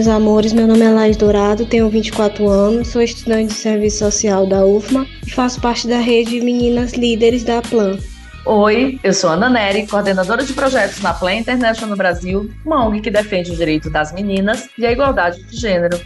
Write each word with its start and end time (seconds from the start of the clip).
meus 0.00 0.08
amores. 0.08 0.54
Meu 0.54 0.66
nome 0.66 0.80
é 0.80 0.88
Laís 0.88 1.16
Dourado, 1.18 1.66
tenho 1.66 1.86
24 1.90 2.48
anos, 2.48 2.88
sou 2.88 3.02
estudante 3.02 3.48
de 3.48 3.60
serviço 3.60 3.98
social 3.98 4.46
da 4.46 4.64
UFMA 4.64 5.06
e 5.26 5.30
faço 5.30 5.60
parte 5.60 5.86
da 5.86 5.98
rede 5.98 6.40
Meninas 6.40 6.94
Líderes 6.94 7.44
da 7.44 7.60
Plan. 7.60 7.98
Oi, 8.46 8.98
eu 9.04 9.12
sou 9.12 9.28
Ana 9.28 9.50
Neri, 9.50 9.86
coordenadora 9.86 10.42
de 10.42 10.54
projetos 10.54 11.02
na 11.02 11.12
Plan 11.12 11.34
International 11.34 11.90
no 11.90 11.96
Brasil, 11.96 12.50
uma 12.64 12.86
ONG 12.86 13.02
que 13.02 13.10
defende 13.10 13.50
o 13.50 13.56
direito 13.56 13.90
das 13.90 14.10
meninas 14.10 14.70
e 14.78 14.86
a 14.86 14.92
igualdade 14.92 15.42
de 15.42 15.54
gênero. 15.54 16.00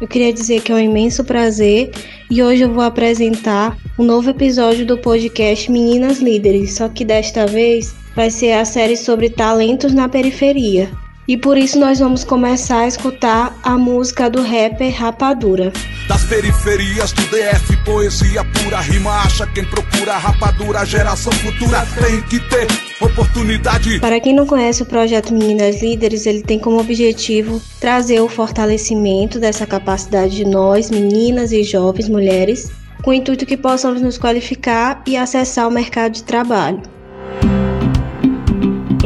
Eu 0.00 0.08
queria 0.08 0.32
dizer 0.32 0.62
que 0.62 0.72
é 0.72 0.76
um 0.76 0.78
imenso 0.78 1.22
prazer 1.22 1.90
e 2.30 2.42
hoje 2.42 2.62
eu 2.62 2.72
vou 2.72 2.82
apresentar 2.82 3.76
um 3.98 4.04
novo 4.04 4.30
episódio 4.30 4.86
do 4.86 4.96
podcast 4.96 5.70
Meninas 5.70 6.20
Líderes, 6.20 6.76
só 6.76 6.88
que 6.88 7.04
desta 7.04 7.46
vez 7.46 7.94
vai 8.16 8.30
ser 8.30 8.52
a 8.52 8.64
série 8.64 8.96
sobre 8.96 9.28
talentos 9.28 9.92
na 9.92 10.08
periferia. 10.08 10.90
E 11.28 11.36
por 11.36 11.58
isso 11.58 11.78
nós 11.78 11.98
vamos 11.98 12.24
começar 12.24 12.78
a 12.78 12.88
escutar 12.88 13.54
a 13.62 13.76
música 13.76 14.30
do 14.30 14.40
rapper 14.40 14.98
Rapadura. 14.98 15.70
Das 16.08 16.24
periferias 16.24 17.12
do 17.12 17.20
DF, 17.24 17.76
poesia 17.84 18.42
pura, 18.44 18.80
rima 18.80 19.10
acha 19.10 19.46
quem 19.48 19.62
procura 19.66 20.16
rapadura, 20.16 20.86
geração 20.86 21.30
futura 21.34 21.86
tem 22.00 22.22
que 22.22 22.40
ter 22.48 22.66
oportunidade. 22.98 24.00
Para 24.00 24.18
quem 24.18 24.34
não 24.34 24.46
conhece 24.46 24.82
o 24.82 24.86
projeto 24.86 25.34
Meninas 25.34 25.82
Líderes, 25.82 26.24
ele 26.24 26.42
tem 26.42 26.58
como 26.58 26.80
objetivo 26.80 27.60
trazer 27.78 28.20
o 28.22 28.28
fortalecimento 28.28 29.38
dessa 29.38 29.66
capacidade 29.66 30.34
de 30.34 30.46
nós, 30.46 30.90
meninas 30.90 31.52
e 31.52 31.62
jovens 31.62 32.08
mulheres, 32.08 32.70
com 33.02 33.10
o 33.10 33.14
intuito 33.14 33.44
que 33.44 33.58
possamos 33.58 34.00
nos 34.00 34.16
qualificar 34.16 35.02
e 35.06 35.14
acessar 35.14 35.68
o 35.68 35.70
mercado 35.70 36.12
de 36.12 36.24
trabalho. 36.24 36.80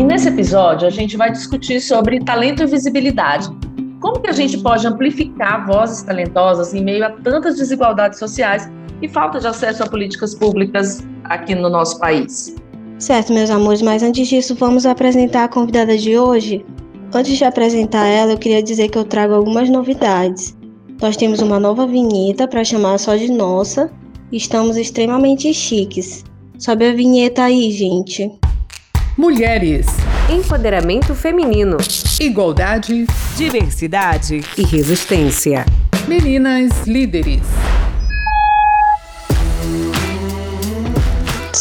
E 0.02 0.04
nesse 0.04 0.28
episódio 0.28 0.88
a 0.88 0.90
gente 0.90 1.16
vai 1.16 1.30
discutir 1.30 1.80
sobre 1.80 2.18
talento 2.18 2.60
e 2.60 2.66
visibilidade. 2.66 3.48
Como 4.00 4.20
que 4.20 4.28
a 4.28 4.32
gente 4.32 4.58
pode 4.58 4.84
amplificar 4.84 5.64
vozes 5.64 6.02
talentosas 6.02 6.74
em 6.74 6.82
meio 6.82 7.06
a 7.06 7.10
tantas 7.10 7.56
desigualdades 7.56 8.18
sociais 8.18 8.68
e 9.00 9.08
falta 9.08 9.38
de 9.38 9.46
acesso 9.46 9.80
a 9.80 9.86
políticas 9.86 10.34
públicas 10.34 11.06
aqui 11.26 11.54
no 11.54 11.70
nosso 11.70 12.00
país? 12.00 12.56
Certo, 12.98 13.32
meus 13.32 13.48
amores, 13.48 13.80
mas 13.80 14.02
antes 14.02 14.26
disso, 14.26 14.56
vamos 14.56 14.86
apresentar 14.86 15.44
a 15.44 15.48
convidada 15.48 15.96
de 15.96 16.18
hoje. 16.18 16.66
Antes 17.14 17.38
de 17.38 17.44
apresentar 17.44 18.04
ela, 18.04 18.32
eu 18.32 18.38
queria 18.38 18.60
dizer 18.60 18.88
que 18.88 18.98
eu 18.98 19.04
trago 19.04 19.34
algumas 19.34 19.70
novidades. 19.70 20.58
Nós 21.00 21.16
temos 21.16 21.40
uma 21.40 21.60
nova 21.60 21.86
vinheta 21.86 22.48
para 22.48 22.64
chamar 22.64 22.98
só 22.98 23.14
de 23.14 23.30
nossa 23.30 23.88
estamos 24.32 24.76
extremamente 24.76 25.54
chiques. 25.54 26.24
Sobe 26.58 26.86
a 26.86 26.92
vinheta 26.92 27.44
aí, 27.44 27.70
gente. 27.70 28.32
Mulheres. 29.16 29.86
Empoderamento 30.30 31.14
feminino. 31.14 31.76
Igualdade. 32.18 33.06
Diversidade 33.36 34.40
e 34.56 34.62
resistência. 34.62 35.66
Meninas 36.08 36.86
líderes. 36.86 37.42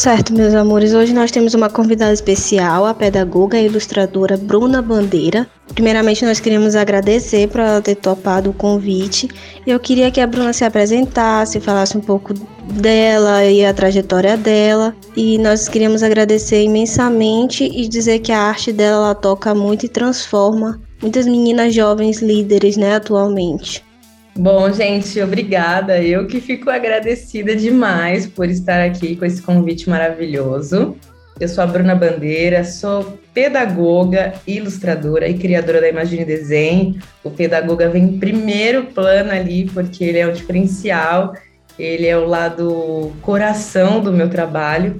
Certo, 0.02 0.34
meus 0.34 0.52
amores, 0.52 0.94
hoje 0.94 1.14
nós 1.14 1.30
temos 1.30 1.54
uma 1.54 1.70
convidada 1.70 2.12
especial, 2.12 2.84
a 2.84 2.92
pedagoga 2.92 3.56
e 3.56 3.66
ilustradora 3.66 4.36
Bruna 4.36 4.82
Bandeira. 4.82 5.48
Primeiramente, 5.76 6.24
nós 6.24 6.40
queríamos 6.40 6.74
agradecer 6.74 7.46
por 7.46 7.60
ela 7.60 7.80
ter 7.80 7.94
topado 7.94 8.50
o 8.50 8.52
convite. 8.52 9.28
Eu 9.64 9.78
queria 9.78 10.10
que 10.10 10.20
a 10.20 10.26
Bruna 10.26 10.52
se 10.52 10.64
apresentasse, 10.64 11.60
falasse 11.60 11.96
um 11.96 12.00
pouco 12.00 12.34
dela 12.64 13.44
e 13.44 13.64
a 13.64 13.72
trajetória 13.72 14.36
dela. 14.36 14.92
E 15.16 15.38
nós 15.38 15.68
queríamos 15.68 16.02
agradecer 16.02 16.64
imensamente 16.64 17.62
e 17.62 17.86
dizer 17.86 18.18
que 18.18 18.32
a 18.32 18.40
arte 18.40 18.72
dela 18.72 19.04
ela 19.04 19.14
toca 19.14 19.54
muito 19.54 19.86
e 19.86 19.88
transforma 19.88 20.80
muitas 21.00 21.26
meninas 21.26 21.72
jovens 21.72 22.20
líderes, 22.20 22.76
né, 22.76 22.96
atualmente. 22.96 23.84
Bom, 24.34 24.72
gente, 24.72 25.20
obrigada. 25.20 26.00
Eu 26.02 26.26
que 26.26 26.40
fico 26.40 26.70
agradecida 26.70 27.54
demais 27.54 28.26
por 28.26 28.48
estar 28.48 28.82
aqui 28.82 29.14
com 29.14 29.26
esse 29.26 29.42
convite 29.42 29.90
maravilhoso. 29.90 30.96
Eu 31.38 31.48
sou 31.48 31.62
a 31.62 31.66
Bruna 31.66 31.94
Bandeira, 31.94 32.64
sou 32.64 33.18
pedagoga, 33.34 34.32
ilustradora 34.46 35.28
e 35.28 35.34
criadora 35.34 35.82
da 35.82 35.88
Imagine 35.88 36.24
Desenho. 36.24 36.98
O 37.22 37.30
pedagoga 37.30 37.90
vem 37.90 38.04
em 38.04 38.18
primeiro 38.18 38.84
plano 38.86 39.30
ali, 39.30 39.68
porque 39.72 40.02
ele 40.02 40.18
é 40.18 40.26
o 40.26 40.32
diferencial, 40.32 41.34
ele 41.78 42.06
é 42.06 42.16
o 42.16 42.26
lado 42.26 43.12
coração 43.20 44.00
do 44.00 44.12
meu 44.12 44.30
trabalho. 44.30 44.96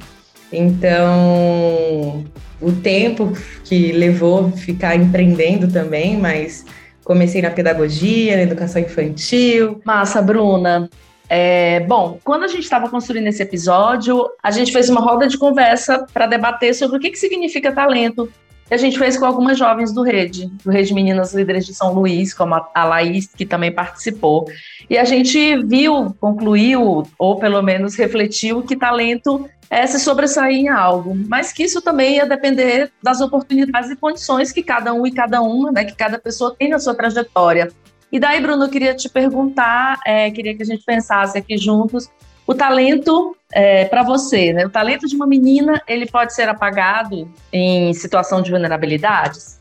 Então, 0.52 2.22
o 2.60 2.72
tempo 2.72 3.32
que 3.64 3.92
levou 3.92 4.52
ficar 4.52 4.94
empreendendo 4.94 5.68
também, 5.68 6.18
mas 6.18 6.66
Comecei 7.04 7.42
na 7.42 7.50
pedagogia, 7.50 8.36
na 8.36 8.42
educação 8.42 8.80
infantil. 8.80 9.80
Massa, 9.84 10.22
Bruna. 10.22 10.88
É, 11.28 11.80
bom, 11.80 12.18
quando 12.22 12.42
a 12.44 12.46
gente 12.46 12.64
estava 12.64 12.90
construindo 12.90 13.26
esse 13.26 13.42
episódio, 13.42 14.28
a 14.42 14.50
gente 14.50 14.70
fez 14.70 14.90
uma 14.90 15.00
roda 15.00 15.26
de 15.26 15.38
conversa 15.38 16.06
para 16.12 16.26
debater 16.26 16.74
sobre 16.74 16.98
o 16.98 17.00
que, 17.00 17.10
que 17.10 17.18
significa 17.18 17.72
talento. 17.72 18.30
A 18.72 18.76
gente 18.78 18.98
fez 18.98 19.18
com 19.18 19.26
algumas 19.26 19.58
jovens 19.58 19.92
do 19.92 20.02
Rede, 20.02 20.46
do 20.64 20.70
Rede 20.70 20.94
Meninas 20.94 21.34
Líderes 21.34 21.66
de 21.66 21.74
São 21.74 21.92
Luís, 21.92 22.32
como 22.32 22.54
a 22.54 22.84
Laís, 22.84 23.26
que 23.26 23.44
também 23.44 23.70
participou. 23.70 24.46
E 24.88 24.96
a 24.96 25.04
gente 25.04 25.58
viu, 25.64 26.16
concluiu, 26.18 27.06
ou 27.18 27.38
pelo 27.38 27.60
menos 27.60 27.94
refletiu, 27.94 28.62
que 28.62 28.74
talento 28.74 29.46
é, 29.68 29.86
se 29.86 29.98
sobressair 29.98 30.56
em 30.56 30.68
algo, 30.68 31.14
mas 31.28 31.52
que 31.52 31.62
isso 31.62 31.82
também 31.82 32.16
ia 32.16 32.26
depender 32.26 32.90
das 33.02 33.20
oportunidades 33.20 33.90
e 33.90 33.96
condições 33.96 34.52
que 34.52 34.62
cada 34.62 34.92
um 34.92 35.06
e 35.06 35.12
cada 35.12 35.42
uma, 35.42 35.70
né, 35.70 35.84
que 35.84 35.94
cada 35.94 36.18
pessoa 36.18 36.54
tem 36.58 36.68
na 36.68 36.78
sua 36.78 36.94
trajetória. 36.94 37.70
E 38.10 38.20
daí, 38.20 38.40
Bruno, 38.40 38.64
eu 38.64 38.68
queria 38.68 38.94
te 38.94 39.08
perguntar, 39.08 39.98
é, 40.06 40.30
queria 40.30 40.54
que 40.54 40.62
a 40.62 40.66
gente 40.66 40.84
pensasse 40.84 41.38
aqui 41.38 41.56
juntos, 41.56 42.10
o 42.46 42.54
talento 42.54 43.36
é, 43.52 43.84
para 43.84 44.02
você, 44.02 44.52
né? 44.52 44.66
O 44.66 44.70
talento 44.70 45.06
de 45.06 45.14
uma 45.14 45.26
menina, 45.26 45.80
ele 45.86 46.06
pode 46.06 46.34
ser 46.34 46.48
apagado 46.48 47.30
em 47.52 47.92
situação 47.94 48.42
de 48.42 48.50
vulnerabilidades? 48.50 49.60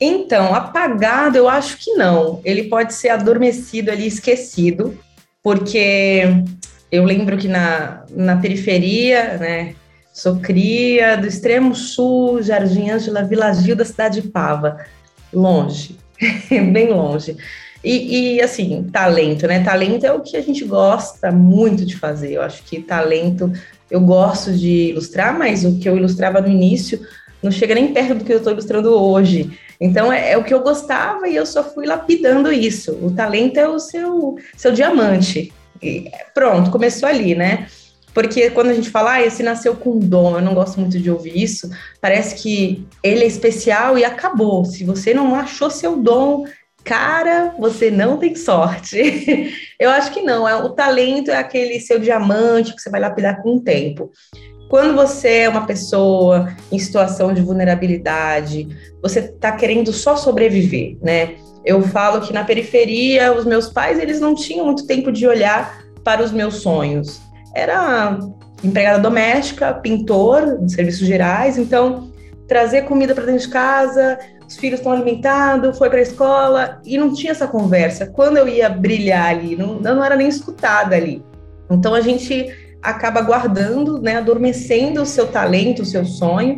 Então, 0.00 0.54
apagado, 0.54 1.36
eu 1.36 1.48
acho 1.48 1.78
que 1.78 1.92
não. 1.94 2.40
Ele 2.44 2.64
pode 2.64 2.94
ser 2.94 3.08
adormecido 3.08 3.90
ali, 3.90 4.06
esquecido, 4.06 4.98
porque 5.42 6.22
eu 6.90 7.04
lembro 7.04 7.36
que 7.36 7.48
na, 7.48 8.04
na 8.10 8.36
periferia, 8.36 9.38
né, 9.38 9.74
sou 10.12 10.36
cria 10.36 11.16
do 11.16 11.26
extremo 11.26 11.74
sul, 11.74 12.42
Jardim 12.42 12.90
Ângela, 12.90 13.22
Vila 13.22 13.52
Gil 13.52 13.76
da 13.76 13.84
cidade 13.84 14.20
de 14.20 14.28
Pava, 14.28 14.84
longe, 15.32 15.96
bem 16.72 16.88
longe. 16.90 17.36
E, 17.86 18.34
e, 18.34 18.42
assim, 18.42 18.82
talento, 18.92 19.46
né? 19.46 19.62
Talento 19.62 20.04
é 20.04 20.12
o 20.12 20.20
que 20.20 20.36
a 20.36 20.40
gente 20.40 20.64
gosta 20.64 21.30
muito 21.30 21.86
de 21.86 21.96
fazer. 21.96 22.32
Eu 22.32 22.42
acho 22.42 22.64
que 22.64 22.82
talento, 22.82 23.52
eu 23.88 24.00
gosto 24.00 24.52
de 24.52 24.88
ilustrar, 24.88 25.38
mas 25.38 25.64
o 25.64 25.78
que 25.78 25.88
eu 25.88 25.96
ilustrava 25.96 26.40
no 26.40 26.48
início 26.48 27.00
não 27.40 27.48
chega 27.48 27.76
nem 27.76 27.92
perto 27.92 28.16
do 28.16 28.24
que 28.24 28.32
eu 28.32 28.38
estou 28.38 28.52
ilustrando 28.52 28.92
hoje. 28.92 29.56
Então 29.80 30.12
é, 30.12 30.32
é, 30.32 30.36
o 30.36 30.42
que 30.42 30.52
eu 30.52 30.64
gostava 30.64 31.28
e 31.28 31.36
eu 31.36 31.46
só 31.46 31.62
fui 31.62 31.86
lapidando 31.86 32.52
isso. 32.52 32.90
O 33.00 33.12
talento 33.12 33.56
é 33.56 33.68
o 33.68 33.78
seu, 33.78 34.36
seu 34.56 34.72
diamante. 34.72 35.52
E 35.80 36.10
pronto, 36.34 36.72
começou 36.72 37.08
ali, 37.08 37.36
né? 37.36 37.68
Porque 38.12 38.50
quando 38.50 38.70
a 38.70 38.74
gente 38.74 38.90
fala, 38.90 39.12
ah, 39.12 39.22
esse 39.22 39.44
nasceu 39.44 39.76
com 39.76 39.96
dom, 39.96 40.34
eu 40.36 40.42
não 40.42 40.54
gosto 40.54 40.80
muito 40.80 40.98
de 40.98 41.08
ouvir 41.08 41.40
isso, 41.40 41.70
parece 42.00 42.42
que 42.42 42.84
ele 43.00 43.22
é 43.22 43.26
especial 43.28 43.96
e 43.96 44.04
acabou. 44.04 44.64
Se 44.64 44.82
você 44.82 45.14
não 45.14 45.36
achou 45.36 45.70
seu 45.70 45.94
dom, 45.96 46.46
cara, 46.86 47.52
você 47.58 47.90
não 47.90 48.16
tem 48.16 48.36
sorte. 48.36 49.52
eu 49.78 49.90
acho 49.90 50.12
que 50.12 50.22
não, 50.22 50.48
é 50.48 50.54
o 50.54 50.70
talento 50.70 51.32
é 51.32 51.36
aquele 51.36 51.80
seu 51.80 51.98
diamante 51.98 52.74
que 52.74 52.80
você 52.80 52.88
vai 52.88 53.00
lapidar 53.00 53.42
com 53.42 53.56
o 53.56 53.60
tempo. 53.60 54.10
Quando 54.70 54.94
você 54.94 55.40
é 55.40 55.48
uma 55.48 55.66
pessoa 55.66 56.52
em 56.70 56.78
situação 56.78 57.34
de 57.34 57.42
vulnerabilidade, 57.42 58.68
você 59.02 59.20
está 59.20 59.52
querendo 59.52 59.92
só 59.92 60.16
sobreviver, 60.16 60.96
né? 61.02 61.34
Eu 61.64 61.82
falo 61.82 62.20
que 62.20 62.32
na 62.32 62.44
periferia, 62.44 63.32
os 63.32 63.44
meus 63.44 63.68
pais, 63.68 63.98
eles 63.98 64.20
não 64.20 64.34
tinham 64.34 64.64
muito 64.64 64.86
tempo 64.86 65.10
de 65.10 65.26
olhar 65.26 65.84
para 66.04 66.22
os 66.22 66.30
meus 66.30 66.62
sonhos. 66.62 67.20
Era 67.54 68.18
empregada 68.62 69.00
doméstica, 69.00 69.74
pintor 69.74 70.58
de 70.58 70.72
serviços 70.72 71.06
gerais, 71.06 71.58
então 71.58 72.12
trazer 72.46 72.82
comida 72.82 73.14
para 73.14 73.24
dentro 73.24 73.42
de 73.42 73.48
casa, 73.48 74.18
os 74.48 74.56
filhos 74.56 74.80
estão 74.80 74.92
alimentados, 74.92 75.76
foi 75.76 75.90
para 75.90 75.98
a 75.98 76.02
escola 76.02 76.80
e 76.84 76.96
não 76.96 77.12
tinha 77.12 77.32
essa 77.32 77.48
conversa. 77.48 78.06
Quando 78.06 78.36
eu 78.36 78.46
ia 78.46 78.68
brilhar 78.68 79.30
ali, 79.30 79.56
não, 79.56 79.80
não 79.80 80.04
era 80.04 80.16
nem 80.16 80.28
escutada 80.28 80.94
ali. 80.94 81.24
Então 81.70 81.94
a 81.94 82.00
gente 82.00 82.54
acaba 82.80 83.20
guardando, 83.20 84.00
né, 84.00 84.16
adormecendo 84.16 85.02
o 85.02 85.06
seu 85.06 85.26
talento, 85.26 85.82
o 85.82 85.86
seu 85.86 86.04
sonho 86.04 86.56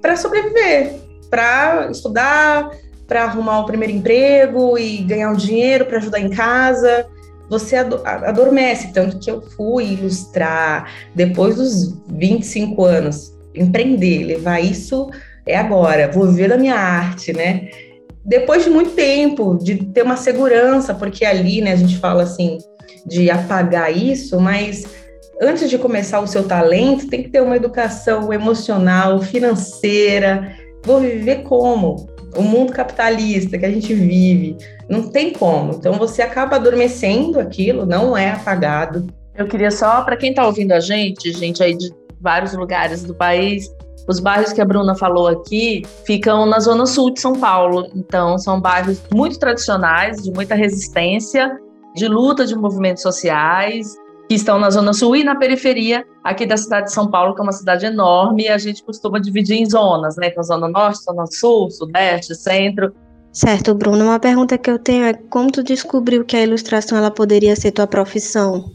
para 0.00 0.16
sobreviver, 0.16 0.94
para 1.30 1.88
estudar, 1.90 2.70
para 3.06 3.24
arrumar 3.24 3.60
o 3.60 3.66
primeiro 3.66 3.94
emprego 3.94 4.76
e 4.76 4.98
ganhar 4.98 5.30
um 5.30 5.36
dinheiro 5.36 5.86
para 5.86 5.98
ajudar 5.98 6.18
em 6.18 6.30
casa. 6.30 7.06
Você 7.48 7.76
adormece, 7.76 8.92
tanto 8.92 9.18
que 9.18 9.30
eu 9.30 9.42
fui 9.42 9.92
ilustrar 9.92 10.90
depois 11.14 11.56
dos 11.56 11.96
25 12.08 12.84
anos, 12.84 13.32
empreender, 13.54 14.24
levar 14.24 14.60
isso 14.60 15.10
é 15.46 15.56
agora, 15.56 16.10
vou 16.10 16.28
viver 16.28 16.48
da 16.48 16.56
minha 16.56 16.74
arte, 16.74 17.32
né? 17.32 17.68
depois 18.24 18.64
de 18.64 18.70
muito 18.70 18.92
tempo, 18.92 19.58
de 19.60 19.76
ter 19.86 20.02
uma 20.02 20.16
segurança, 20.16 20.94
porque 20.94 21.24
ali, 21.24 21.60
né, 21.60 21.72
a 21.72 21.76
gente 21.76 21.98
fala 21.98 22.22
assim, 22.22 22.58
de 23.04 23.30
apagar 23.30 23.94
isso, 23.94 24.40
mas 24.40 24.84
antes 25.40 25.68
de 25.68 25.76
começar 25.76 26.20
o 26.20 26.26
seu 26.26 26.44
talento, 26.44 27.08
tem 27.08 27.22
que 27.22 27.30
ter 27.30 27.42
uma 27.42 27.56
educação 27.56 28.32
emocional, 28.32 29.20
financeira. 29.20 30.56
Vou 30.84 31.00
viver 31.00 31.42
como? 31.42 32.08
O 32.36 32.42
mundo 32.42 32.72
capitalista 32.72 33.58
que 33.58 33.66
a 33.66 33.70
gente 33.70 33.92
vive, 33.92 34.56
não 34.88 35.10
tem 35.10 35.32
como. 35.32 35.74
Então 35.74 35.94
você 35.94 36.22
acaba 36.22 36.56
adormecendo 36.56 37.40
aquilo, 37.40 37.84
não 37.84 38.16
é 38.16 38.30
apagado. 38.30 39.06
Eu 39.34 39.46
queria 39.48 39.70
só, 39.70 40.02
para 40.02 40.16
quem 40.16 40.30
está 40.30 40.46
ouvindo 40.46 40.72
a 40.72 40.80
gente, 40.80 41.32
gente 41.32 41.62
aí 41.62 41.76
de 41.76 41.92
vários 42.20 42.54
lugares 42.54 43.02
do 43.02 43.14
país, 43.14 43.68
os 44.08 44.20
bairros 44.20 44.52
que 44.52 44.60
a 44.60 44.64
Bruna 44.64 44.94
falou 44.94 45.28
aqui 45.28 45.82
ficam 46.04 46.46
na 46.46 46.58
zona 46.58 46.86
sul 46.86 47.12
de 47.12 47.20
São 47.20 47.34
Paulo. 47.34 47.88
Então, 47.94 48.38
são 48.38 48.60
bairros 48.60 49.00
muito 49.12 49.38
tradicionais, 49.38 50.22
de 50.22 50.32
muita 50.32 50.54
resistência, 50.54 51.58
de 51.94 52.08
luta 52.08 52.46
de 52.46 52.54
movimentos 52.54 53.02
sociais, 53.02 53.96
que 54.28 54.34
estão 54.34 54.58
na 54.58 54.70
zona 54.70 54.92
sul 54.92 55.16
e 55.16 55.24
na 55.24 55.36
periferia 55.36 56.04
aqui 56.24 56.46
da 56.46 56.56
cidade 56.56 56.86
de 56.86 56.92
São 56.92 57.10
Paulo, 57.10 57.34
que 57.34 57.40
é 57.40 57.44
uma 57.44 57.52
cidade 57.52 57.84
enorme, 57.84 58.44
e 58.44 58.48
a 58.48 58.58
gente 58.58 58.82
costuma 58.82 59.20
dividir 59.20 59.56
em 59.56 59.68
zonas, 59.68 60.16
né? 60.16 60.28
Então, 60.28 60.42
zona 60.42 60.68
norte, 60.68 61.02
zona 61.02 61.26
sul, 61.26 61.70
sudeste, 61.70 62.34
centro. 62.34 62.94
Certo, 63.32 63.74
Bruno. 63.74 64.04
Uma 64.04 64.20
pergunta 64.20 64.58
que 64.58 64.70
eu 64.70 64.78
tenho 64.78 65.04
é 65.04 65.14
como 65.14 65.50
tu 65.50 65.62
descobriu 65.62 66.24
que 66.24 66.36
a 66.36 66.42
ilustração 66.42 66.98
ela 66.98 67.10
poderia 67.10 67.56
ser 67.56 67.72
tua 67.72 67.86
profissão? 67.86 68.70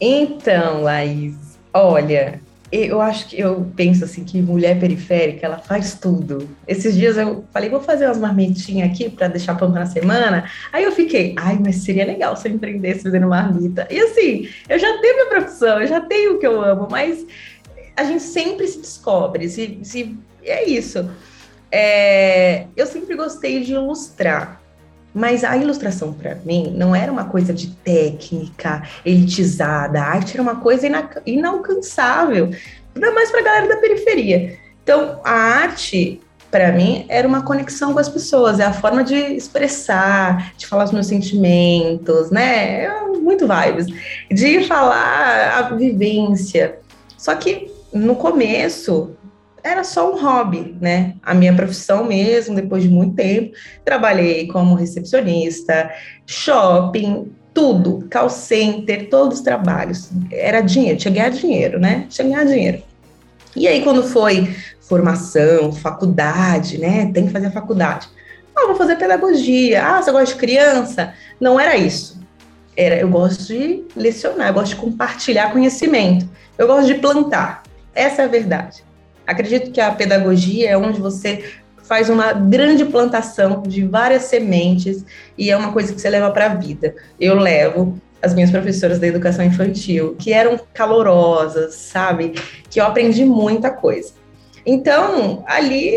Então, 0.00 0.82
Laís, 0.82 1.36
olha, 1.72 2.40
eu 2.72 3.02
acho 3.02 3.28
que 3.28 3.38
eu 3.38 3.70
penso 3.76 4.02
assim 4.02 4.24
que 4.24 4.40
mulher 4.40 4.80
periférica 4.80 5.44
ela 5.44 5.58
faz 5.58 5.94
tudo. 5.94 6.48
Esses 6.66 6.94
dias 6.94 7.18
eu 7.18 7.44
falei, 7.52 7.68
vou 7.68 7.82
fazer 7.82 8.06
umas 8.06 8.16
marmitinhas 8.16 8.90
aqui 8.90 9.10
para 9.10 9.28
deixar 9.28 9.56
pronta 9.56 9.80
na 9.80 9.86
semana. 9.86 10.50
Aí 10.72 10.82
eu 10.84 10.92
fiquei, 10.92 11.34
ai, 11.36 11.58
mas 11.62 11.76
seria 11.76 12.06
legal 12.06 12.34
se 12.34 12.48
eu 12.48 12.52
empreendesse 12.52 13.02
fazendo 13.02 13.28
marmita. 13.28 13.86
E 13.90 14.00
assim, 14.00 14.48
eu 14.70 14.78
já 14.78 14.98
tenho 15.02 15.16
minha 15.16 15.28
profissão, 15.28 15.82
eu 15.82 15.86
já 15.86 16.00
tenho 16.00 16.36
o 16.36 16.38
que 16.38 16.46
eu 16.46 16.62
amo, 16.62 16.88
mas 16.90 17.26
a 17.94 18.04
gente 18.04 18.22
sempre 18.22 18.66
se 18.66 18.80
descobre. 18.80 19.50
Se, 19.50 19.78
se 19.82 20.16
é 20.42 20.66
isso. 20.66 21.10
É, 21.70 22.66
eu 22.74 22.86
sempre 22.86 23.14
gostei 23.14 23.62
de 23.62 23.74
ilustrar. 23.74 24.61
Mas 25.14 25.44
a 25.44 25.56
ilustração, 25.56 26.12
para 26.12 26.36
mim, 26.44 26.72
não 26.76 26.94
era 26.94 27.12
uma 27.12 27.24
coisa 27.24 27.52
de 27.52 27.68
técnica, 27.68 28.82
elitizada. 29.04 30.00
A 30.00 30.04
arte 30.04 30.34
era 30.34 30.42
uma 30.42 30.56
coisa 30.56 30.86
ina 30.86 31.10
inalcançável, 31.26 32.50
ainda 32.94 33.10
mais 33.12 33.30
para 33.30 33.40
a 33.40 33.44
galera 33.44 33.68
da 33.68 33.76
periferia. 33.76 34.58
Então, 34.82 35.20
a 35.22 35.32
arte, 35.32 36.20
para 36.50 36.72
mim, 36.72 37.04
era 37.08 37.28
uma 37.28 37.42
conexão 37.42 37.92
com 37.92 37.98
as 37.98 38.08
pessoas, 38.08 38.58
é 38.58 38.64
a 38.64 38.72
forma 38.72 39.04
de 39.04 39.14
expressar, 39.14 40.54
de 40.56 40.66
falar 40.66 40.84
os 40.84 40.92
meus 40.92 41.06
sentimentos, 41.06 42.30
né? 42.30 42.84
É 42.84 43.02
muito 43.06 43.46
vibes. 43.46 43.86
De 44.30 44.64
falar 44.64 45.58
a 45.58 45.62
vivência. 45.74 46.78
Só 47.18 47.34
que 47.34 47.70
no 47.92 48.16
começo, 48.16 49.14
era 49.62 49.84
só 49.84 50.12
um 50.12 50.20
hobby, 50.20 50.76
né? 50.80 51.14
A 51.22 51.34
minha 51.34 51.54
profissão 51.54 52.04
mesmo, 52.04 52.54
depois 52.54 52.82
de 52.82 52.88
muito 52.88 53.14
tempo, 53.14 53.52
trabalhei 53.84 54.48
como 54.48 54.74
recepcionista, 54.74 55.90
shopping, 56.26 57.32
tudo, 57.54 58.08
call 58.10 58.28
center, 58.28 59.08
todos 59.08 59.38
os 59.38 59.44
trabalhos. 59.44 60.10
Era 60.30 60.60
dinheiro, 60.60 60.98
tinha 60.98 61.12
que 61.12 61.18
ganhar 61.18 61.30
dinheiro, 61.30 61.78
né? 61.78 62.06
Tinha 62.08 62.26
que 62.26 62.34
ganhar 62.34 62.44
dinheiro. 62.44 62.82
E 63.54 63.68
aí, 63.68 63.82
quando 63.82 64.02
foi 64.02 64.54
formação, 64.80 65.72
faculdade, 65.72 66.78
né? 66.78 67.10
Tem 67.12 67.26
que 67.26 67.32
fazer 67.32 67.46
a 67.46 67.52
faculdade. 67.52 68.08
Ah, 68.56 68.66
vou 68.66 68.76
fazer 68.76 68.96
pedagogia. 68.96 69.84
Ah, 69.84 70.02
você 70.02 70.10
gosta 70.10 70.34
de 70.34 70.40
criança? 70.40 71.14
Não 71.40 71.58
era 71.60 71.76
isso. 71.76 72.20
Era, 72.76 72.96
eu 72.96 73.08
gosto 73.08 73.44
de 73.44 73.84
lecionar, 73.94 74.48
eu 74.48 74.54
gosto 74.54 74.74
de 74.74 74.76
compartilhar 74.76 75.52
conhecimento, 75.52 76.26
eu 76.56 76.66
gosto 76.66 76.86
de 76.86 76.94
plantar. 76.94 77.62
Essa 77.94 78.22
é 78.22 78.24
a 78.24 78.28
verdade. 78.28 78.82
Acredito 79.32 79.70
que 79.70 79.80
a 79.80 79.90
pedagogia 79.90 80.70
é 80.70 80.76
onde 80.76 81.00
você 81.00 81.44
faz 81.82 82.08
uma 82.08 82.32
grande 82.32 82.84
plantação 82.84 83.62
de 83.62 83.84
várias 83.84 84.24
sementes 84.24 85.04
e 85.36 85.50
é 85.50 85.56
uma 85.56 85.72
coisa 85.72 85.92
que 85.92 86.00
você 86.00 86.08
leva 86.08 86.30
para 86.30 86.46
a 86.46 86.54
vida. 86.54 86.94
Eu 87.20 87.34
levo 87.34 88.00
as 88.22 88.34
minhas 88.34 88.50
professoras 88.50 88.98
da 89.00 89.06
educação 89.06 89.44
infantil, 89.44 90.14
que 90.18 90.32
eram 90.32 90.58
calorosas, 90.72 91.74
sabe? 91.74 92.34
Que 92.70 92.80
eu 92.80 92.86
aprendi 92.86 93.24
muita 93.24 93.70
coisa. 93.70 94.12
Então, 94.64 95.42
ali 95.46 95.92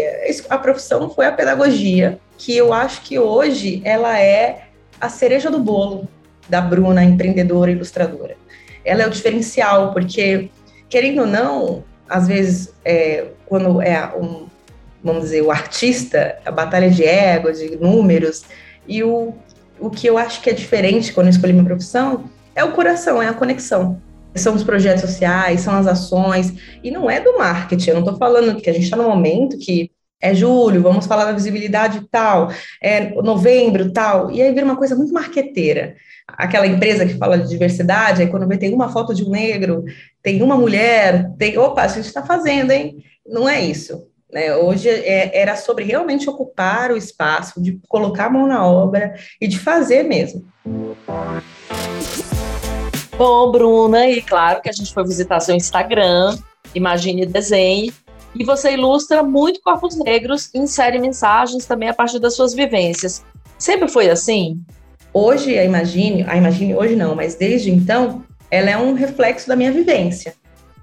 a 0.49 0.57
profissão 0.57 1.09
foi 1.09 1.27
a 1.27 1.31
pedagogia, 1.31 2.19
que 2.37 2.57
eu 2.57 2.73
acho 2.73 3.01
que 3.03 3.19
hoje 3.19 3.81
ela 3.85 4.19
é 4.19 4.63
a 4.99 5.07
cereja 5.07 5.51
do 5.51 5.59
bolo 5.59 6.07
da 6.49 6.61
Bruna, 6.61 7.03
empreendedora 7.03 7.71
ilustradora. 7.71 8.35
Ela 8.83 9.03
é 9.03 9.07
o 9.07 9.11
diferencial, 9.11 9.93
porque, 9.93 10.49
querendo 10.89 11.21
ou 11.21 11.27
não, 11.27 11.83
às 12.09 12.27
vezes, 12.27 12.73
é, 12.83 13.27
quando 13.45 13.81
é 13.81 14.13
um, 14.15 14.47
vamos 15.03 15.23
dizer, 15.23 15.41
o 15.41 15.51
artista, 15.51 16.37
a 16.45 16.51
batalha 16.51 16.89
de 16.89 17.03
ego, 17.03 17.51
de 17.51 17.75
números, 17.77 18.43
e 18.87 19.03
o, 19.03 19.33
o 19.79 19.89
que 19.89 20.07
eu 20.07 20.17
acho 20.17 20.41
que 20.41 20.49
é 20.49 20.53
diferente 20.53 21.13
quando 21.13 21.27
eu 21.27 21.31
escolhi 21.31 21.53
minha 21.53 21.65
profissão 21.65 22.25
é 22.55 22.63
o 22.63 22.71
coração, 22.71 23.21
é 23.21 23.27
a 23.27 23.33
conexão. 23.33 24.01
São 24.35 24.53
os 24.53 24.63
projetos 24.63 25.01
sociais, 25.01 25.61
são 25.61 25.75
as 25.75 25.87
ações, 25.87 26.53
e 26.83 26.91
não 26.91 27.09
é 27.09 27.21
do 27.21 27.37
marketing, 27.37 27.89
eu 27.89 27.95
não 27.95 28.03
estou 28.03 28.17
falando 28.17 28.59
que 28.59 28.69
a 28.69 28.73
gente 28.73 28.83
está 28.83 28.97
no 28.97 29.03
momento 29.03 29.57
que 29.57 29.91
é 30.21 30.33
julho, 30.33 30.81
vamos 30.81 31.05
falar 31.05 31.25
da 31.25 31.33
visibilidade 31.33 32.01
tal, 32.09 32.49
é 32.81 33.09
novembro 33.21 33.91
tal, 33.91 34.31
e 34.31 34.41
aí 34.41 34.51
vira 34.53 34.65
uma 34.65 34.77
coisa 34.77 34.95
muito 34.95 35.13
marqueteira 35.13 35.95
aquela 36.27 36.67
empresa 36.67 37.05
que 37.05 37.17
fala 37.17 37.37
de 37.37 37.47
diversidade, 37.47 38.21
aí 38.21 38.27
quando 38.27 38.47
vê 38.47 38.57
tem 38.57 38.73
uma 38.73 38.89
foto 38.89 39.13
de 39.13 39.23
um 39.23 39.29
negro, 39.29 39.83
tem 40.21 40.41
uma 40.41 40.57
mulher, 40.57 41.31
tem, 41.37 41.57
opa, 41.57 41.83
a 41.83 41.87
gente 41.87 42.05
está 42.05 42.23
fazendo, 42.23 42.71
hein? 42.71 43.03
Não 43.25 43.47
é 43.47 43.61
isso. 43.61 44.07
Né? 44.31 44.55
Hoje 44.55 44.89
é, 44.89 45.37
era 45.37 45.55
sobre 45.55 45.83
realmente 45.83 46.29
ocupar 46.29 46.91
o 46.91 46.97
espaço, 46.97 47.61
de 47.61 47.79
colocar 47.87 48.25
a 48.25 48.29
mão 48.29 48.47
na 48.47 48.65
obra 48.65 49.13
e 49.39 49.47
de 49.47 49.59
fazer 49.59 50.03
mesmo. 50.03 50.45
Bom, 53.17 53.51
Bruna, 53.51 54.07
e 54.09 54.21
claro 54.21 54.61
que 54.61 54.69
a 54.69 54.73
gente 54.73 54.93
foi 54.93 55.03
visitar 55.05 55.39
seu 55.39 55.55
Instagram, 55.55 56.37
Imagine 56.73 57.25
Desenhe, 57.25 57.93
e 58.35 58.43
você 58.43 58.73
ilustra 58.73 59.23
muito 59.23 59.61
corpos 59.61 59.95
negros 59.97 60.49
e 60.53 60.59
insere 60.59 60.99
mensagens 60.99 61.65
também 61.65 61.89
a 61.89 61.93
partir 61.93 62.19
das 62.19 62.35
suas 62.35 62.53
vivências. 62.53 63.23
Sempre 63.57 63.87
foi 63.87 64.09
assim? 64.09 64.59
Hoje, 65.13 65.57
a 65.57 65.63
Imagine, 65.63 66.25
a 66.27 66.35
Imagine 66.35 66.75
hoje 66.75 66.95
não, 66.95 67.15
mas 67.15 67.35
desde 67.35 67.71
então, 67.71 68.23
ela 68.51 68.69
é 68.69 68.77
um 68.77 68.93
reflexo 68.93 69.47
da 69.47 69.55
minha 69.55 69.71
vivência. 69.71 70.35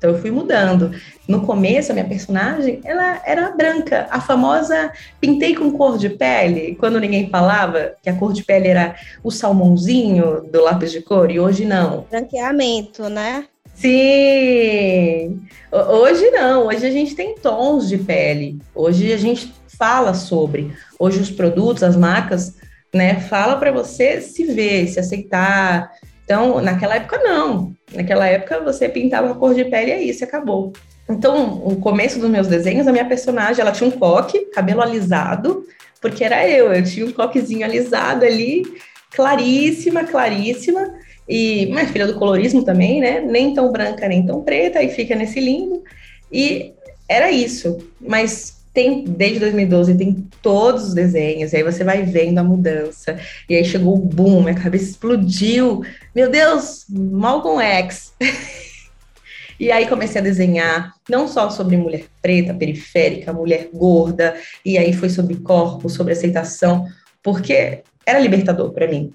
Então 0.02 0.11
eu 0.11 0.18
fui 0.18 0.32
mudando. 0.32 0.90
No 1.28 1.47
começo, 1.47 1.92
a 1.92 1.94
minha 1.94 2.09
personagem, 2.09 2.80
ela 2.82 3.23
era 3.25 3.50
branca, 3.52 4.09
a 4.11 4.21
famosa 4.21 4.90
pintei 5.21 5.54
com 5.54 5.71
cor 5.71 5.97
de 5.97 6.09
pele, 6.09 6.75
quando 6.75 6.99
ninguém 6.99 7.30
falava 7.30 7.92
que 8.02 8.11
a 8.11 8.16
cor 8.16 8.32
de 8.32 8.42
pele 8.42 8.66
era 8.66 8.97
o 9.23 9.30
salmãozinho 9.30 10.42
do 10.50 10.61
lápis 10.61 10.90
de 10.90 11.00
cor, 11.02 11.30
e 11.30 11.38
hoje 11.38 11.64
não. 11.64 12.04
Branqueamento, 12.11 13.09
né? 13.09 13.44
Sim! 13.75 15.43
Hoje 15.71 16.31
não, 16.31 16.67
hoje 16.67 16.87
a 16.87 16.91
gente 16.91 17.14
tem 17.14 17.35
tons 17.35 17.88
de 17.88 17.99
pele. 17.99 18.59
Hoje 18.75 19.12
a 19.12 19.17
gente 19.17 19.52
fala 19.79 20.14
sobre. 20.14 20.73
Hoje 20.99 21.21
os 21.21 21.31
produtos, 21.31 21.83
as 21.83 21.97
marcas 21.97 22.55
né? 22.93 23.21
Fala 23.21 23.57
para 23.57 23.73
você 23.73 24.21
se 24.21 24.45
ver, 24.45 24.87
se 24.88 25.00
aceitar. 25.00 25.91
Então, 26.25 26.61
naquela 26.61 26.97
época, 26.97 27.19
não. 27.19 27.73
Naquela 27.93 28.26
época, 28.26 28.61
você 28.61 28.88
pintava 28.88 29.33
a 29.33 29.35
cor 29.35 29.55
de 29.55 29.64
pele 29.64 29.91
e 29.91 29.95
é 29.95 30.02
isso, 30.02 30.23
acabou. 30.23 30.73
Então, 31.09 31.62
o 31.64 31.76
começo 31.76 32.19
dos 32.19 32.31
meus 32.31 32.47
desenhos, 32.47 32.87
a 32.87 32.93
minha 32.93 33.05
personagem, 33.05 33.61
ela 33.61 33.73
tinha 33.73 33.88
um 33.88 33.93
coque, 33.93 34.47
cabelo 34.47 34.83
alisado, 34.83 35.64
porque 36.00 36.23
era 36.23 36.47
eu, 36.49 36.73
eu 36.73 36.85
tinha 36.85 37.07
um 37.07 37.12
coquezinho 37.12 37.64
alisado 37.64 38.25
ali, 38.25 38.62
claríssima, 39.11 40.05
claríssima, 40.05 40.95
e 41.29 41.67
minha 41.67 41.87
filha 41.87 42.07
do 42.07 42.19
colorismo 42.19 42.64
também, 42.64 43.00
né? 43.00 43.21
Nem 43.21 43.55
tão 43.55 43.71
branca, 43.71 44.09
nem 44.09 44.26
tão 44.26 44.43
preta, 44.43 44.83
e 44.83 44.88
fica 44.88 45.14
nesse 45.14 45.41
limbo. 45.41 45.83
E 46.31 46.73
era 47.09 47.31
isso. 47.31 47.79
Mas 48.00 48.62
tem 48.75 49.05
desde 49.05 49.38
2012 49.38 49.95
tem 49.97 50.26
todos 50.41 50.88
os 50.88 50.95
desenhos, 50.95 51.52
e 51.52 51.57
aí 51.57 51.62
você 51.62 51.85
vai 51.85 52.02
vendo 52.02 52.38
a 52.38 52.45
mudança. 52.45 53.19
E 53.49 53.55
aí 53.55 53.64
chegou 53.64 53.95
o 53.95 53.99
boom, 53.99 54.43
minha 54.43 54.55
cabeça 54.55 54.91
explodiu. 54.91 55.85
Meu 56.14 56.31
Deus, 56.31 56.87
Malcolm 56.88 57.62
X. 57.62 58.14
e 59.61 59.71
aí 59.71 59.87
comecei 59.87 60.21
a 60.21 60.25
desenhar 60.25 60.95
não 61.09 61.29
só 61.29 61.50
sobre 61.50 61.76
mulher 61.76 62.05
preta, 62.21 62.55
periférica, 62.55 63.33
mulher 63.33 63.69
gorda, 63.73 64.35
e 64.64 64.79
aí 64.79 64.93
foi 64.93 65.11
sobre 65.11 65.37
corpo, 65.37 65.88
sobre 65.88 66.14
aceitação, 66.14 66.87
porque 67.23 67.83
era 68.07 68.19
libertador 68.19 68.73
para 68.73 68.88
mim. 68.88 69.12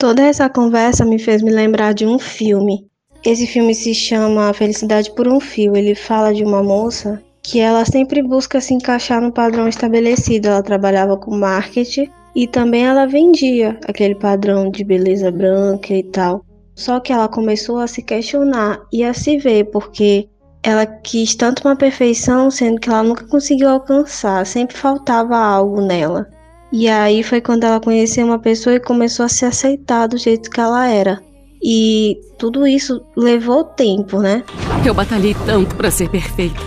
Toda 0.00 0.22
essa 0.22 0.48
conversa 0.48 1.04
me 1.04 1.18
fez 1.18 1.42
me 1.42 1.50
lembrar 1.50 1.92
de 1.92 2.06
um 2.06 2.18
filme. 2.18 2.86
Esse 3.22 3.46
filme 3.46 3.74
se 3.74 3.94
chama 3.94 4.50
Felicidade 4.54 5.14
por 5.14 5.28
um 5.28 5.38
Fio. 5.38 5.76
Ele 5.76 5.94
fala 5.94 6.32
de 6.32 6.42
uma 6.42 6.62
moça 6.62 7.22
que 7.42 7.60
ela 7.60 7.84
sempre 7.84 8.22
busca 8.22 8.62
se 8.62 8.72
encaixar 8.72 9.20
no 9.20 9.30
padrão 9.30 9.68
estabelecido. 9.68 10.48
Ela 10.48 10.62
trabalhava 10.62 11.18
com 11.18 11.36
marketing 11.36 12.08
e 12.34 12.48
também 12.48 12.86
ela 12.86 13.04
vendia 13.04 13.78
aquele 13.86 14.14
padrão 14.14 14.70
de 14.70 14.82
beleza 14.82 15.30
branca 15.30 15.92
e 15.92 16.02
tal. 16.02 16.46
Só 16.74 16.98
que 16.98 17.12
ela 17.12 17.28
começou 17.28 17.76
a 17.76 17.86
se 17.86 18.00
questionar 18.00 18.80
e 18.90 19.04
a 19.04 19.12
se 19.12 19.36
ver, 19.36 19.64
porque 19.64 20.30
ela 20.62 20.86
quis 20.86 21.34
tanto 21.34 21.68
uma 21.68 21.76
perfeição, 21.76 22.50
sendo 22.50 22.80
que 22.80 22.88
ela 22.88 23.02
nunca 23.02 23.26
conseguiu 23.26 23.68
alcançar, 23.68 24.46
sempre 24.46 24.78
faltava 24.78 25.36
algo 25.36 25.82
nela. 25.82 26.26
E 26.72 26.88
aí 26.88 27.22
foi 27.24 27.40
quando 27.40 27.64
ela 27.64 27.80
conheceu 27.80 28.24
uma 28.24 28.38
pessoa 28.38 28.76
e 28.76 28.80
começou 28.80 29.26
a 29.26 29.28
se 29.28 29.44
aceitar 29.44 30.06
do 30.06 30.16
jeito 30.16 30.48
que 30.48 30.60
ela 30.60 30.86
era. 30.86 31.20
E 31.62 32.18
tudo 32.38 32.66
isso 32.66 33.02
levou 33.16 33.64
tempo, 33.64 34.20
né? 34.20 34.44
Eu 34.86 34.94
batalhei 34.94 35.34
tanto 35.44 35.74
para 35.74 35.90
ser 35.90 36.08
perfeita. 36.08 36.60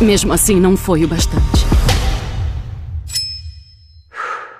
Mesmo 0.00 0.32
assim, 0.32 0.58
não 0.58 0.76
foi 0.76 1.04
o 1.04 1.08
bastante. 1.08 1.62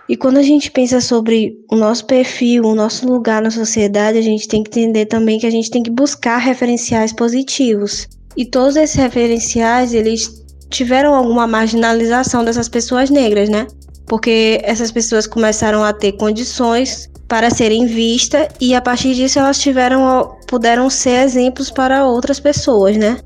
E 0.09 0.17
quando 0.17 0.37
a 0.37 0.43
gente 0.43 0.71
pensa 0.71 1.01
sobre 1.01 1.57
o 1.71 1.75
nosso 1.75 2.07
perfil, 2.07 2.65
o 2.65 2.75
nosso 2.75 3.07
lugar 3.07 3.43
na 3.43 3.51
sociedade, 3.51 4.19
a 4.19 4.23
gente 4.23 4.47
tem 4.47 4.63
que 4.63 4.69
entender 4.69 5.07
também 5.07 5.39
que 5.39 5.47
a 5.47 5.51
gente 5.51 5.71
tem 5.71 5.83
que 5.83 5.91
buscar 5.91 6.39
referenciais 6.39 7.13
positivos. 7.13 8.09
E 8.37 8.45
todos 8.45 8.77
esses 8.77 8.97
referenciais, 8.97 9.93
eles 9.93 10.45
tiveram 10.71 11.15
alguma 11.15 11.47
marginalização 11.47 12.45
dessas 12.45 12.69
pessoas 12.69 13.11
negras, 13.11 13.49
né? 13.49 13.67
Porque 14.13 14.61
essas 14.63 14.93
pessoas 14.93 15.27
começaram 15.27 15.83
a 15.83 15.91
ter 15.91 16.13
condições 16.13 17.11
para 17.27 17.49
serem 17.49 17.87
vistas 17.87 18.47
e 18.61 18.75
a 18.75 18.81
partir 18.83 19.15
disso 19.15 19.39
elas 19.39 19.59
tiveram 19.59 20.37
puderam 20.47 20.91
ser 20.91 21.25
exemplos 21.25 21.71
para 21.71 22.05
outras 22.05 22.39
pessoas, 22.39 22.95
né? 22.99 23.17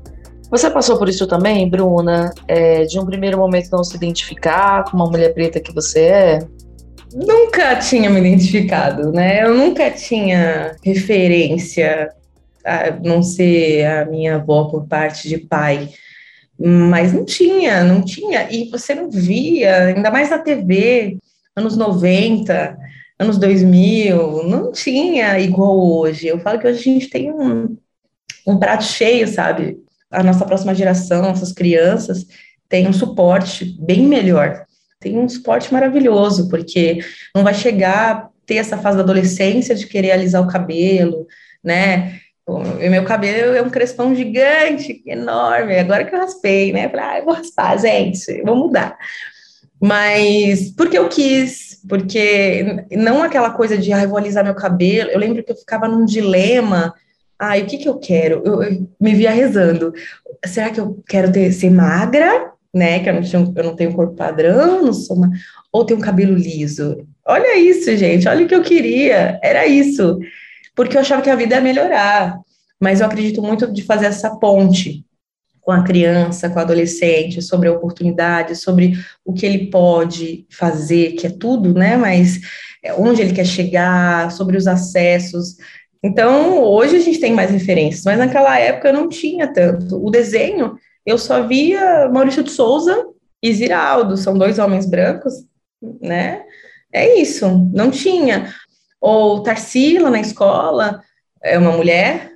Você 0.49 0.69
passou 0.69 0.97
por 0.97 1.09
isso 1.09 1.27
também, 1.27 1.69
Bruna? 1.69 2.31
É, 2.47 2.85
de 2.85 2.97
um 2.97 3.05
primeiro 3.05 3.37
momento 3.37 3.69
não 3.69 3.83
se 3.83 3.97
identificar 3.97 4.85
com 4.85 4.95
uma 4.95 5.07
mulher 5.07 5.33
preta 5.33 5.59
que 5.59 5.73
você 5.73 5.99
é? 6.03 6.39
Nunca 7.13 7.75
tinha 7.75 8.09
me 8.09 8.21
identificado, 8.21 9.11
né? 9.11 9.43
Eu 9.43 9.55
nunca 9.55 9.91
tinha 9.91 10.77
referência 10.81 12.11
a 12.65 12.91
não 12.91 13.21
ser 13.21 13.85
a 13.85 14.05
minha 14.05 14.35
avó 14.35 14.69
por 14.69 14.87
parte 14.87 15.27
de 15.27 15.37
pai. 15.37 15.89
Mas 16.59 17.13
não 17.13 17.23
tinha, 17.23 17.83
não 17.83 18.03
tinha. 18.03 18.51
E 18.51 18.69
você 18.69 18.95
não 18.95 19.09
via, 19.09 19.87
ainda 19.87 20.09
mais 20.09 20.29
na 20.29 20.39
TV, 20.39 21.17
anos 21.55 21.77
90, 21.77 22.77
anos 23.19 23.37
2000, 23.37 24.43
não 24.43 24.71
tinha 24.71 25.39
igual 25.39 25.77
hoje. 25.77 26.27
Eu 26.27 26.39
falo 26.39 26.59
que 26.59 26.67
hoje 26.67 26.79
a 26.79 26.83
gente 26.83 27.09
tem 27.09 27.31
um, 27.31 27.77
um 28.45 28.57
prato 28.57 28.83
cheio, 28.83 29.27
sabe? 29.27 29.77
A 30.09 30.23
nossa 30.23 30.45
próxima 30.45 30.73
geração, 30.73 31.21
nossas 31.21 31.51
crianças, 31.51 32.25
tem 32.69 32.87
um 32.87 32.93
suporte 32.93 33.77
bem 33.79 34.03
melhor. 34.03 34.65
Tem 34.99 35.17
um 35.17 35.29
suporte 35.29 35.71
maravilhoso, 35.71 36.49
porque 36.49 36.99
não 37.35 37.43
vai 37.43 37.53
chegar 37.53 38.11
a 38.11 38.29
ter 38.45 38.55
essa 38.55 38.77
fase 38.77 38.97
da 38.97 39.03
adolescência 39.03 39.75
de 39.75 39.85
querer 39.85 40.11
alisar 40.11 40.41
o 40.41 40.47
cabelo, 40.47 41.27
né? 41.63 42.19
O 42.47 42.59
meu 42.89 43.03
cabelo 43.03 43.53
é 43.53 43.61
um 43.61 43.69
crespão 43.69 44.15
gigante, 44.15 45.03
enorme. 45.05 45.77
Agora 45.77 46.05
que 46.05 46.15
eu 46.15 46.19
raspei, 46.19 46.71
né? 46.71 46.87
Falei, 46.87 47.05
ah, 47.05 47.19
eu 47.19 47.25
vou 47.25 47.33
raspar, 47.33 47.77
gente, 47.77 48.41
vou 48.41 48.55
mudar. 48.55 48.97
Mas 49.81 50.71
porque 50.71 50.97
eu 50.97 51.09
quis, 51.09 51.81
porque 51.89 52.85
não 52.89 53.21
aquela 53.21 53.49
coisa 53.51 53.77
de, 53.77 53.91
ah, 53.91 54.01
eu 54.01 54.09
vou 54.09 54.17
alisar 54.17 54.45
meu 54.45 54.55
cabelo. 54.55 55.09
Eu 55.09 55.19
lembro 55.19 55.43
que 55.43 55.51
eu 55.51 55.57
ficava 55.57 55.89
num 55.89 56.05
dilema. 56.05 56.93
Ah, 57.37 57.57
o 57.57 57.65
que 57.65 57.77
que 57.77 57.89
eu 57.89 57.99
quero? 57.99 58.41
Eu, 58.45 58.63
eu 58.63 58.87
me 58.99 59.13
via 59.13 59.31
rezando. 59.31 59.91
Será 60.45 60.69
que 60.69 60.79
eu 60.79 61.03
quero 61.05 61.29
ter, 61.29 61.51
ser 61.51 61.69
magra, 61.69 62.53
né? 62.73 62.99
Que 62.99 63.09
eu 63.09 63.13
não, 63.13 63.21
tinha, 63.23 63.53
eu 63.57 63.63
não 63.65 63.75
tenho 63.75 63.93
corpo 63.93 64.15
padrão, 64.15 64.85
não 64.85 64.93
sou 64.93 65.17
uma, 65.17 65.29
ou 65.69 65.85
ter 65.85 65.95
um 65.95 65.99
cabelo 65.99 66.33
liso. 66.33 67.05
Olha 67.25 67.57
isso, 67.57 67.93
gente. 67.97 68.25
Olha 68.25 68.45
o 68.45 68.47
que 68.47 68.55
eu 68.55 68.63
queria. 68.63 69.37
Era 69.43 69.67
isso 69.67 70.17
porque 70.77 70.95
eu 70.95 71.01
achava 71.01 71.23
que 71.23 71.29
a 71.29 71.35
vida 71.35 71.55
ia 71.55 71.61
melhorar. 71.61 72.39
Mas 72.79 72.99
eu 72.99 73.07
acredito 73.07 73.41
muito 73.41 73.65
de 73.73 73.81
fazer 73.81 74.05
essa 74.05 74.35
ponte 74.35 75.03
com 75.59 75.71
a 75.71 75.83
criança, 75.83 76.49
com 76.49 76.57
o 76.57 76.61
adolescente, 76.61 77.41
sobre 77.41 77.67
a 77.67 77.73
oportunidade, 77.73 78.55
sobre 78.55 78.93
o 79.25 79.33
que 79.33 79.45
ele 79.45 79.71
pode 79.71 80.45
fazer, 80.49 81.13
que 81.13 81.25
é 81.25 81.31
tudo, 81.31 81.73
né? 81.73 81.97
Mas 81.97 82.39
é, 82.83 82.93
onde 82.93 83.21
ele 83.21 83.33
quer 83.33 83.45
chegar, 83.45 84.31
sobre 84.31 84.55
os 84.55 84.67
acessos. 84.67 85.57
Então, 86.01 86.63
hoje 86.63 86.95
a 86.95 86.99
gente 86.99 87.19
tem 87.19 87.33
mais 87.33 87.49
referências, 87.49 88.05
mas 88.05 88.19
naquela 88.19 88.57
época 88.59 88.89
eu 88.89 88.93
não 88.93 89.09
tinha 89.09 89.51
tanto. 89.51 90.01
O 90.01 90.11
desenho, 90.11 90.77
eu 91.03 91.17
só 91.17 91.45
via 91.45 92.07
Maurício 92.07 92.43
de 92.43 92.51
Souza 92.51 93.03
e 93.41 93.51
Ziraldo, 93.51 94.15
são 94.15 94.37
dois 94.37 94.59
homens 94.59 94.85
brancos, 94.85 95.33
né? 95.99 96.43
É 96.93 97.19
isso, 97.19 97.69
não 97.73 97.89
tinha. 97.89 98.53
Ou 98.99 99.41
Tarsila 99.43 100.09
na 100.09 100.19
escola, 100.19 101.03
é 101.41 101.57
uma 101.57 101.71
mulher 101.71 102.31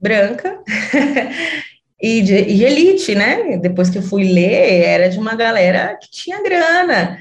branca 0.00 0.58
e, 2.00 2.22
de, 2.22 2.34
e 2.34 2.64
elite, 2.64 3.14
né? 3.14 3.58
Depois 3.58 3.90
que 3.90 3.98
eu 3.98 4.02
fui 4.02 4.24
ler, 4.24 4.82
era 4.84 5.08
de 5.08 5.18
uma 5.18 5.34
galera 5.34 5.96
que 6.00 6.10
tinha 6.10 6.42
grana. 6.42 7.18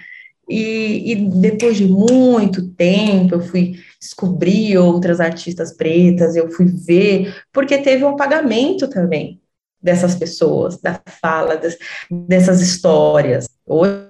E, 0.47 1.11
e, 1.11 1.15
depois 1.15 1.75
de 1.75 1.87
muito 1.87 2.69
tempo, 2.73 3.35
eu 3.35 3.41
fui 3.41 3.79
descobrir 3.99 4.77
outras 4.77 5.19
artistas 5.19 5.75
pretas, 5.75 6.35
eu 6.35 6.51
fui 6.51 6.67
ver, 6.67 7.35
porque 7.51 7.79
teve 7.79 8.03
um 8.03 8.09
apagamento 8.09 8.87
também 8.87 9.41
dessas 9.81 10.15
pessoas, 10.15 10.79
da 10.79 11.01
fala, 11.19 11.57
das, 11.57 11.77
dessas 12.09 12.61
histórias. 12.61 13.47
Hoje 13.65 14.04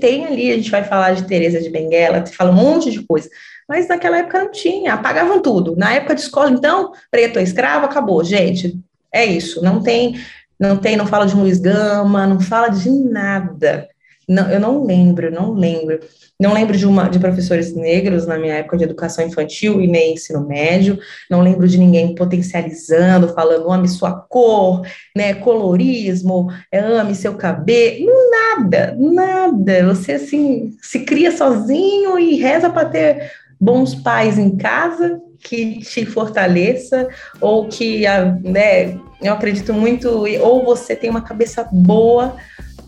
tem 0.00 0.26
ali, 0.26 0.52
a 0.52 0.56
gente 0.56 0.70
vai 0.70 0.84
falar 0.84 1.14
de 1.14 1.24
Teresa 1.24 1.60
de 1.60 1.70
Benguela, 1.70 2.24
fala 2.26 2.50
um 2.50 2.54
monte 2.54 2.90
de 2.90 3.02
coisa, 3.02 3.28
mas 3.68 3.88
naquela 3.88 4.18
época 4.18 4.44
não 4.44 4.50
tinha, 4.50 4.94
apagavam 4.94 5.40
tudo. 5.40 5.76
Na 5.76 5.92
época 5.92 6.14
de 6.14 6.20
escola, 6.20 6.50
então, 6.50 6.92
preto 7.10 7.38
é 7.38 7.42
escravo, 7.42 7.86
acabou, 7.86 8.22
gente. 8.22 8.78
É 9.12 9.24
isso, 9.24 9.62
não 9.62 9.82
tem, 9.82 10.20
não 10.58 10.76
tem, 10.76 10.96
não 10.96 11.06
fala 11.06 11.26
de 11.26 11.34
Luiz 11.34 11.58
Gama, 11.58 12.26
não 12.26 12.40
fala 12.40 12.68
de 12.68 12.90
nada. 12.90 13.88
Não, 14.28 14.50
eu 14.50 14.58
não 14.58 14.84
lembro, 14.84 15.30
não 15.30 15.52
lembro. 15.52 16.00
Não 16.40 16.52
lembro 16.52 16.76
de, 16.76 16.86
uma, 16.86 17.08
de 17.08 17.18
professores 17.18 17.74
negros 17.74 18.26
na 18.26 18.38
minha 18.38 18.54
época 18.54 18.76
de 18.76 18.84
educação 18.84 19.24
infantil 19.24 19.80
e 19.80 19.86
nem 19.86 20.14
ensino 20.14 20.46
médio. 20.46 20.98
Não 21.30 21.40
lembro 21.40 21.68
de 21.68 21.78
ninguém 21.78 22.14
potencializando, 22.14 23.32
falando 23.34 23.70
ame 23.70 23.88
sua 23.88 24.12
cor, 24.12 24.82
né, 25.16 25.34
colorismo, 25.34 26.48
é, 26.72 26.78
ame 26.80 27.14
seu 27.14 27.34
cabelo. 27.34 28.06
Nada, 28.30 28.96
nada. 28.98 29.86
Você 29.94 30.12
assim 30.12 30.76
se 30.82 31.00
cria 31.00 31.30
sozinho 31.30 32.18
e 32.18 32.36
reza 32.36 32.68
para 32.68 32.88
ter 32.88 33.30
bons 33.60 33.94
pais 33.94 34.38
em 34.38 34.56
casa 34.56 35.20
que 35.38 35.78
te 35.80 36.04
fortaleça 36.06 37.08
ou 37.40 37.68
que, 37.68 38.04
né, 38.42 38.98
eu 39.22 39.32
acredito 39.32 39.72
muito, 39.72 40.08
ou 40.40 40.64
você 40.64 40.96
tem 40.96 41.10
uma 41.10 41.22
cabeça 41.22 41.68
boa 41.70 42.36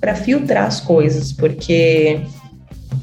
para 0.07 0.15
filtrar 0.15 0.67
as 0.67 0.81
coisas, 0.81 1.33
porque 1.33 2.21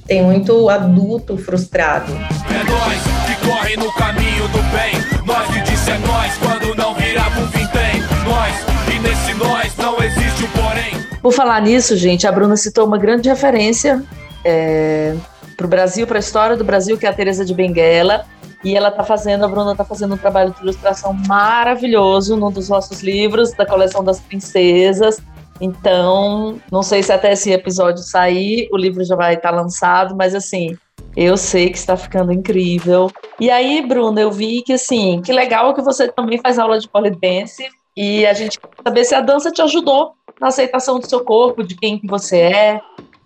tem 0.07 0.23
muito 0.23 0.69
adulto 0.69 1.37
frustrado. 1.37 2.13
É 2.13 2.63
nós 2.63 3.01
que 3.27 3.45
corre 3.45 3.75
no 3.75 3.91
caminho 3.91 4.47
do 4.47 4.63
bem, 4.71 5.25
nós 5.25 5.45
que 5.49 5.59
disse 5.69 5.91
é 5.91 5.97
nós 5.97 6.37
quando 6.37 6.73
não 6.77 6.95
virava 6.95 7.41
um 7.41 7.45
vintém, 7.47 7.99
nós 8.23 8.55
e 8.87 8.99
nesse 8.99 9.33
nós 9.33 9.75
não 9.75 10.01
existe 10.01 10.45
um 10.45 10.47
porém. 10.51 11.19
Por 11.21 11.33
falar 11.33 11.61
nisso, 11.61 11.97
gente, 11.97 12.25
a 12.25 12.31
Bruna 12.31 12.55
citou 12.55 12.87
uma 12.87 12.97
grande 12.97 13.27
referência 13.27 14.01
é, 14.45 15.13
para 15.57 15.65
o 15.65 15.69
Brasil, 15.69 16.07
para 16.07 16.19
a 16.19 16.21
história 16.21 16.55
do 16.55 16.63
Brasil, 16.63 16.97
que 16.97 17.05
é 17.05 17.09
a 17.09 17.13
Teresa 17.13 17.43
de 17.43 17.53
Benguela. 17.53 18.23
E 18.63 18.77
ela 18.77 18.87
está 18.87 19.03
fazendo, 19.03 19.43
a 19.43 19.47
Bruna 19.49 19.73
está 19.73 19.83
fazendo 19.83 20.13
um 20.13 20.17
trabalho 20.17 20.53
de 20.53 20.61
ilustração 20.61 21.11
maravilhoso 21.27 22.37
num 22.37 22.49
dos 22.49 22.69
nossos 22.69 23.03
livros, 23.03 23.51
da 23.51 23.65
coleção 23.65 24.01
das 24.05 24.21
princesas. 24.21 25.21
Então, 25.61 26.59
não 26.71 26.83
sei 26.83 27.03
se 27.03 27.11
até 27.11 27.33
esse 27.33 27.51
episódio 27.51 28.03
sair, 28.03 28.67
o 28.71 28.77
livro 28.77 29.03
já 29.03 29.15
vai 29.15 29.35
estar 29.35 29.51
tá 29.51 29.55
lançado, 29.55 30.15
mas 30.15 30.33
assim, 30.35 30.75
eu 31.15 31.37
sei 31.37 31.69
que 31.69 31.77
está 31.77 31.95
ficando 31.95 32.31
incrível. 32.31 33.09
E 33.39 33.49
aí, 33.49 33.85
Bruna, 33.85 34.21
eu 34.21 34.31
vi 34.31 34.61
que 34.61 34.73
assim, 34.73 35.21
que 35.21 35.31
legal 35.31 35.73
que 35.73 35.81
você 35.81 36.11
também 36.11 36.39
faz 36.39 36.57
aula 36.57 36.79
de 36.79 36.89
polidense 36.89 37.67
e 37.95 38.25
a 38.25 38.33
gente 38.33 38.59
quer 38.59 38.69
saber 38.83 39.05
se 39.05 39.15
a 39.15 39.21
dança 39.21 39.51
te 39.51 39.61
ajudou 39.61 40.13
na 40.41 40.47
aceitação 40.47 40.99
do 40.99 41.07
seu 41.07 41.23
corpo, 41.23 41.63
de 41.63 41.75
quem 41.75 41.99
que 41.99 42.07
você 42.07 42.37
é, 42.39 42.81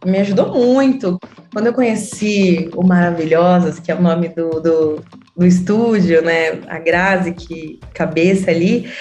me 0.06 0.20
ajudou 0.20 0.54
muito. 0.54 1.18
Quando 1.52 1.68
eu 1.68 1.74
conheci 1.74 2.70
o 2.76 2.86
Maravilhosas, 2.86 3.80
que 3.80 3.92
é 3.92 3.96
o 3.96 4.02
nome 4.02 4.30
do, 4.30 4.62
do, 4.62 5.04
do 5.36 5.46
estúdio, 5.46 6.22
né? 6.22 6.60
A 6.68 6.78
Grazi, 6.78 7.34
que 7.34 7.80
cabeça 7.94 8.52
ali, 8.52 8.92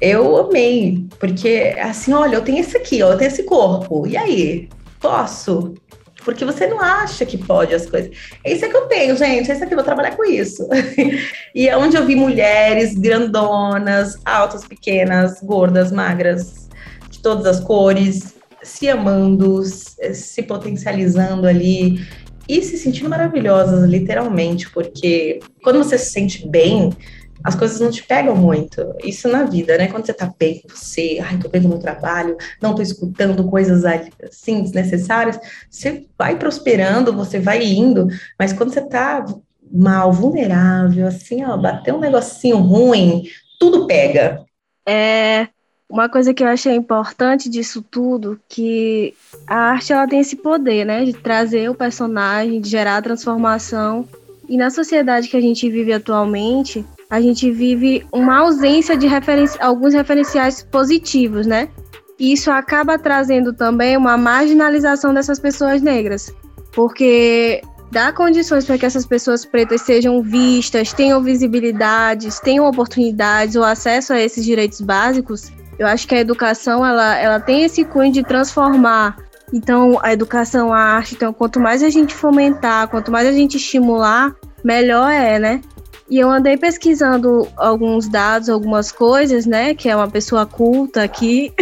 eu 0.00 0.36
amei, 0.36 1.06
porque 1.18 1.74
assim, 1.80 2.12
olha, 2.12 2.36
eu 2.36 2.42
tenho 2.42 2.60
esse 2.60 2.76
aqui, 2.76 3.02
ó, 3.02 3.12
eu 3.12 3.18
tenho 3.18 3.30
esse 3.30 3.44
corpo, 3.44 4.06
e 4.06 4.16
aí? 4.16 4.68
Posso? 5.00 5.74
Porque 6.24 6.44
você 6.44 6.66
não 6.66 6.80
acha 6.80 7.24
que 7.24 7.38
pode 7.38 7.72
as 7.72 7.86
coisas. 7.88 8.10
É 8.42 8.52
isso 8.52 8.68
que 8.68 8.76
eu 8.76 8.86
tenho, 8.86 9.16
gente. 9.16 9.48
É 9.48 9.54
isso 9.54 9.62
aqui, 9.62 9.74
eu 9.74 9.76
vou 9.76 9.84
trabalhar 9.84 10.16
com 10.16 10.24
isso. 10.24 10.68
e 11.54 11.68
é 11.68 11.76
onde 11.76 11.96
eu 11.96 12.04
vi 12.04 12.16
mulheres 12.16 12.98
grandonas, 12.98 14.18
altas, 14.24 14.66
pequenas, 14.66 15.40
gordas, 15.40 15.92
magras, 15.92 16.68
de 17.10 17.20
todas 17.20 17.46
as 17.46 17.60
cores, 17.60 18.34
se 18.60 18.88
amando, 18.88 19.62
se 19.62 20.42
potencializando 20.42 21.46
ali 21.46 22.04
e 22.48 22.60
se 22.60 22.76
sentindo 22.76 23.08
maravilhosas, 23.08 23.88
literalmente, 23.88 24.68
porque 24.70 25.38
quando 25.62 25.78
você 25.78 25.96
se 25.96 26.10
sente 26.10 26.46
bem, 26.48 26.90
as 27.46 27.54
coisas 27.54 27.78
não 27.78 27.92
te 27.92 28.02
pegam 28.02 28.34
muito. 28.34 28.92
Isso 29.04 29.28
na 29.28 29.44
vida, 29.44 29.78
né? 29.78 29.86
Quando 29.86 30.04
você 30.04 30.12
tá 30.12 30.28
bem 30.36 30.60
com 30.60 30.68
você, 30.68 31.22
ai, 31.24 31.38
tô 31.38 31.48
bem 31.48 31.60
no 31.60 31.68
meu 31.68 31.78
trabalho, 31.78 32.36
não 32.60 32.74
tô 32.74 32.82
escutando 32.82 33.48
coisas 33.48 33.84
assim 33.84 34.62
desnecessárias, 34.62 35.38
você 35.70 36.04
vai 36.18 36.36
prosperando, 36.36 37.12
você 37.12 37.38
vai 37.38 37.64
indo, 37.64 38.08
mas 38.36 38.52
quando 38.52 38.72
você 38.72 38.80
tá 38.80 39.24
mal, 39.72 40.12
vulnerável, 40.12 41.06
assim, 41.06 41.44
ó, 41.44 41.56
bater 41.56 41.94
um 41.94 42.00
negocinho 42.00 42.56
ruim, 42.56 43.22
tudo 43.60 43.86
pega. 43.86 44.44
É, 44.84 45.46
uma 45.88 46.08
coisa 46.08 46.34
que 46.34 46.42
eu 46.42 46.48
achei 46.48 46.74
importante 46.74 47.48
disso 47.48 47.80
tudo, 47.80 48.40
que 48.48 49.14
a 49.46 49.70
arte 49.70 49.92
ela 49.92 50.08
tem 50.08 50.18
esse 50.18 50.34
poder, 50.34 50.84
né, 50.84 51.04
de 51.04 51.12
trazer 51.12 51.70
o 51.70 51.76
personagem, 51.76 52.60
de 52.60 52.68
gerar 52.68 53.00
transformação. 53.02 54.04
E 54.48 54.56
na 54.56 54.68
sociedade 54.68 55.28
que 55.28 55.36
a 55.36 55.40
gente 55.40 55.70
vive 55.70 55.92
atualmente, 55.92 56.84
a 57.08 57.20
gente 57.20 57.50
vive 57.50 58.06
uma 58.12 58.38
ausência 58.38 58.96
de 58.96 59.06
alguns 59.60 59.94
referenciais 59.94 60.62
positivos, 60.62 61.46
né? 61.46 61.68
E 62.18 62.32
isso 62.32 62.50
acaba 62.50 62.98
trazendo 62.98 63.52
também 63.52 63.96
uma 63.96 64.16
marginalização 64.16 65.12
dessas 65.12 65.38
pessoas 65.38 65.82
negras, 65.82 66.34
porque 66.72 67.60
dá 67.92 68.10
condições 68.12 68.64
para 68.64 68.78
que 68.78 68.86
essas 68.86 69.06
pessoas 69.06 69.44
pretas 69.44 69.82
sejam 69.82 70.22
vistas, 70.22 70.92
tenham 70.92 71.22
visibilidades, 71.22 72.40
tenham 72.40 72.66
oportunidades 72.66 73.54
ou 73.54 73.64
acesso 73.64 74.12
a 74.12 74.20
esses 74.20 74.44
direitos 74.44 74.80
básicos. 74.80 75.52
Eu 75.78 75.86
acho 75.86 76.08
que 76.08 76.14
a 76.14 76.20
educação 76.20 76.84
ela, 76.84 77.16
ela 77.18 77.38
tem 77.38 77.64
esse 77.64 77.84
cunho 77.84 78.10
de 78.10 78.24
transformar. 78.24 79.16
Então, 79.52 80.00
a 80.02 80.12
educação, 80.12 80.72
a 80.72 80.80
arte, 80.80 81.14
então, 81.14 81.32
quanto 81.32 81.60
mais 81.60 81.82
a 81.82 81.90
gente 81.90 82.14
fomentar, 82.14 82.88
quanto 82.88 83.12
mais 83.12 83.28
a 83.28 83.32
gente 83.32 83.58
estimular, 83.58 84.34
melhor 84.64 85.10
é, 85.10 85.38
né? 85.38 85.60
E 86.08 86.18
eu 86.18 86.30
andei 86.30 86.56
pesquisando 86.56 87.48
alguns 87.56 88.08
dados, 88.08 88.48
algumas 88.48 88.92
coisas, 88.92 89.44
né? 89.44 89.74
Que 89.74 89.88
é 89.88 89.96
uma 89.96 90.08
pessoa 90.08 90.46
culta 90.46 91.02
aqui 91.02 91.52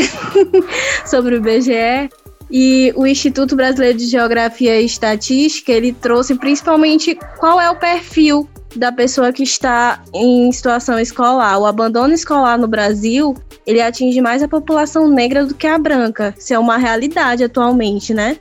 sobre 1.07 1.35
o 1.35 1.39
IBGE. 1.39 2.11
E 2.51 2.93
o 2.95 3.07
Instituto 3.07 3.57
Brasileiro 3.57 3.99
de 3.99 4.07
Geografia 4.07 4.81
e 4.81 4.85
Estatística, 4.85 5.73
ele 5.73 5.93
trouxe 5.93 6.35
principalmente 6.35 7.19
qual 7.39 7.61
é 7.61 7.71
o 7.71 7.77
perfil 7.77 8.49
da 8.77 8.93
pessoa 8.93 9.33
que 9.33 9.43
está 9.43 10.03
em 10.13 10.51
situação 10.53 10.99
escolar. 10.99 11.59
O 11.59 11.67
abandono 11.67 12.13
escolar 12.13 12.59
no 12.59 12.69
Brasil, 12.69 13.35
ele 13.67 13.81
atinge 13.81 14.21
mais 14.21 14.43
a 14.43 14.49
população 14.49 15.09
negra 15.09 15.47
do 15.47 15.55
que 15.55 15.67
a 15.67 15.79
branca. 15.79 16.35
Isso 16.37 16.53
é 16.53 16.59
uma 16.59 16.77
realidade 16.77 17.45
atualmente, 17.45 18.13
né? 18.13 18.37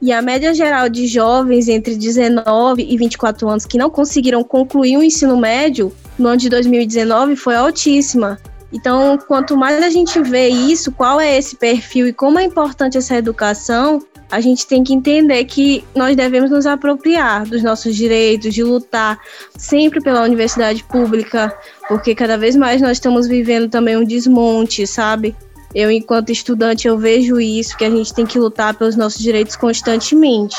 E 0.00 0.12
a 0.12 0.22
média 0.22 0.54
geral 0.54 0.88
de 0.88 1.06
jovens 1.06 1.68
entre 1.68 1.96
19 1.96 2.86
e 2.88 2.96
24 2.96 3.48
anos 3.48 3.66
que 3.66 3.76
não 3.76 3.90
conseguiram 3.90 4.44
concluir 4.44 4.96
o 4.96 5.02
ensino 5.02 5.36
médio 5.36 5.92
no 6.18 6.28
ano 6.28 6.36
de 6.36 6.48
2019 6.48 7.34
foi 7.34 7.56
altíssima. 7.56 8.38
Então, 8.72 9.18
quanto 9.26 9.56
mais 9.56 9.82
a 9.82 9.88
gente 9.88 10.20
vê 10.22 10.48
isso, 10.48 10.92
qual 10.92 11.20
é 11.20 11.36
esse 11.36 11.56
perfil 11.56 12.06
e 12.06 12.12
como 12.12 12.38
é 12.38 12.44
importante 12.44 12.98
essa 12.98 13.16
educação, 13.16 14.00
a 14.30 14.40
gente 14.40 14.66
tem 14.66 14.84
que 14.84 14.92
entender 14.92 15.42
que 15.46 15.82
nós 15.94 16.14
devemos 16.14 16.50
nos 16.50 16.66
apropriar 16.66 17.46
dos 17.46 17.62
nossos 17.62 17.96
direitos, 17.96 18.52
de 18.52 18.62
lutar 18.62 19.18
sempre 19.56 20.02
pela 20.02 20.22
universidade 20.22 20.84
pública, 20.84 21.56
porque 21.88 22.14
cada 22.14 22.36
vez 22.36 22.54
mais 22.54 22.82
nós 22.82 22.92
estamos 22.92 23.26
vivendo 23.26 23.70
também 23.70 23.96
um 23.96 24.04
desmonte, 24.04 24.86
sabe? 24.86 25.34
Eu, 25.74 25.90
enquanto 25.90 26.30
estudante, 26.30 26.88
eu 26.88 26.96
vejo 26.96 27.40
isso, 27.40 27.76
que 27.76 27.84
a 27.84 27.90
gente 27.90 28.12
tem 28.14 28.26
que 28.26 28.38
lutar 28.38 28.74
pelos 28.74 28.96
nossos 28.96 29.20
direitos 29.20 29.54
constantemente. 29.56 30.56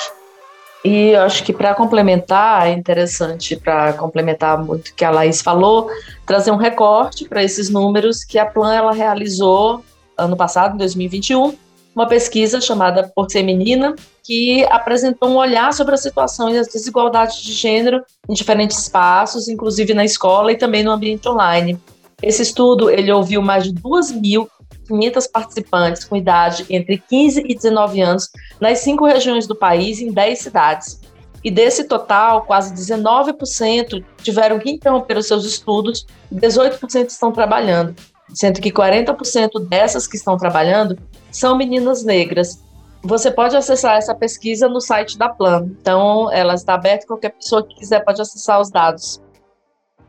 E 0.86 1.10
eu 1.10 1.22
acho 1.22 1.44
que 1.44 1.52
para 1.52 1.76
complementar, 1.76 2.68
é 2.68 2.72
interessante, 2.72 3.56
para 3.56 3.94
complementar 3.94 4.64
muito 4.64 4.90
o 4.90 4.94
que 4.94 5.04
a 5.04 5.12
Laís 5.12 5.42
falou, 5.42 5.90
trazer 6.26 6.52
um 6.52 6.56
recorte 6.56 7.26
para 7.26 7.44
esses 7.44 7.70
números 7.70 8.24
que 8.24 8.40
a 8.40 8.46
Plan 8.46 8.74
ela 8.74 8.94
realizou 8.94 9.84
ano 10.18 10.38
passado, 10.38 10.76
em 10.76 10.78
2021, 10.78 11.56
uma 11.96 12.08
pesquisa 12.08 12.62
chamada 12.62 13.12
Por 13.14 13.30
Ser 13.30 13.44
Menina, 13.44 13.96
que 14.24 14.64
apresentou 14.66 15.30
um 15.30 15.36
olhar 15.36 15.74
sobre 15.74 15.96
a 15.96 15.98
situação 15.98 16.50
e 16.50 16.58
as 16.58 16.68
desigualdades 16.68 17.42
de 17.42 17.52
gênero 17.54 18.04
em 18.28 18.34
diferentes 18.34 18.78
espaços, 18.78 19.48
inclusive 19.48 19.94
na 19.94 20.06
escola 20.06 20.52
e 20.52 20.58
também 20.58 20.84
no 20.84 20.92
ambiente 20.92 21.28
online. 21.28 21.80
Esse 22.22 22.42
estudo 22.42 22.90
ele 22.90 23.12
ouviu 23.12 23.42
mais 23.42 23.64
de 23.64 23.74
2 23.74 24.12
mil 24.12 24.50
500 24.90 25.28
participantes 25.28 26.04
com 26.04 26.18
idade 26.18 26.66
entre 26.70 26.98
15 26.98 27.44
e 27.48 27.56
19 27.56 28.02
anos 28.02 28.30
nas 28.60 28.80
cinco 28.80 29.06
regiões 29.06 29.48
do 29.48 29.56
país, 29.56 30.02
em 30.02 30.12
10 30.12 30.40
cidades. 30.40 31.00
E 31.44 31.50
desse 31.50 31.86
total, 31.86 32.42
quase 32.42 32.74
19% 32.74 34.04
tiveram 34.18 34.60
que 34.60 34.72
interromper 34.72 35.18
os 35.18 35.28
seus 35.28 35.46
estudos 35.46 36.06
e 36.32 36.36
18% 36.36 37.08
estão 37.08 37.32
trabalhando, 37.32 37.96
sendo 38.34 38.60
que 38.60 38.72
40% 38.72 39.68
dessas 39.68 40.06
que 40.06 40.18
estão 40.18 40.36
trabalhando 40.38 40.98
são 41.32 41.56
meninas 41.56 42.04
negras. 42.04 42.62
Você 43.02 43.32
pode 43.32 43.56
acessar 43.56 43.96
essa 43.96 44.14
pesquisa 44.14 44.68
no 44.68 44.82
site 44.82 45.18
da 45.18 45.30
Plan. 45.30 45.70
Então, 45.80 46.30
ela 46.34 46.56
está 46.56 46.74
aberta, 46.74 47.08
qualquer 47.08 47.30
pessoa 47.30 47.66
que 47.66 47.76
quiser 47.76 48.04
pode 48.04 48.22
acessar 48.22 48.60
os 48.60 48.70
dados. 48.70 49.22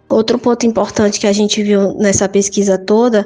Outro 0.08 0.40
ponto 0.40 0.66
importante 0.66 1.20
que 1.20 1.26
a 1.28 1.32
gente 1.32 1.62
viu 1.62 1.94
nessa 1.94 2.28
pesquisa 2.28 2.76
toda 2.76 3.24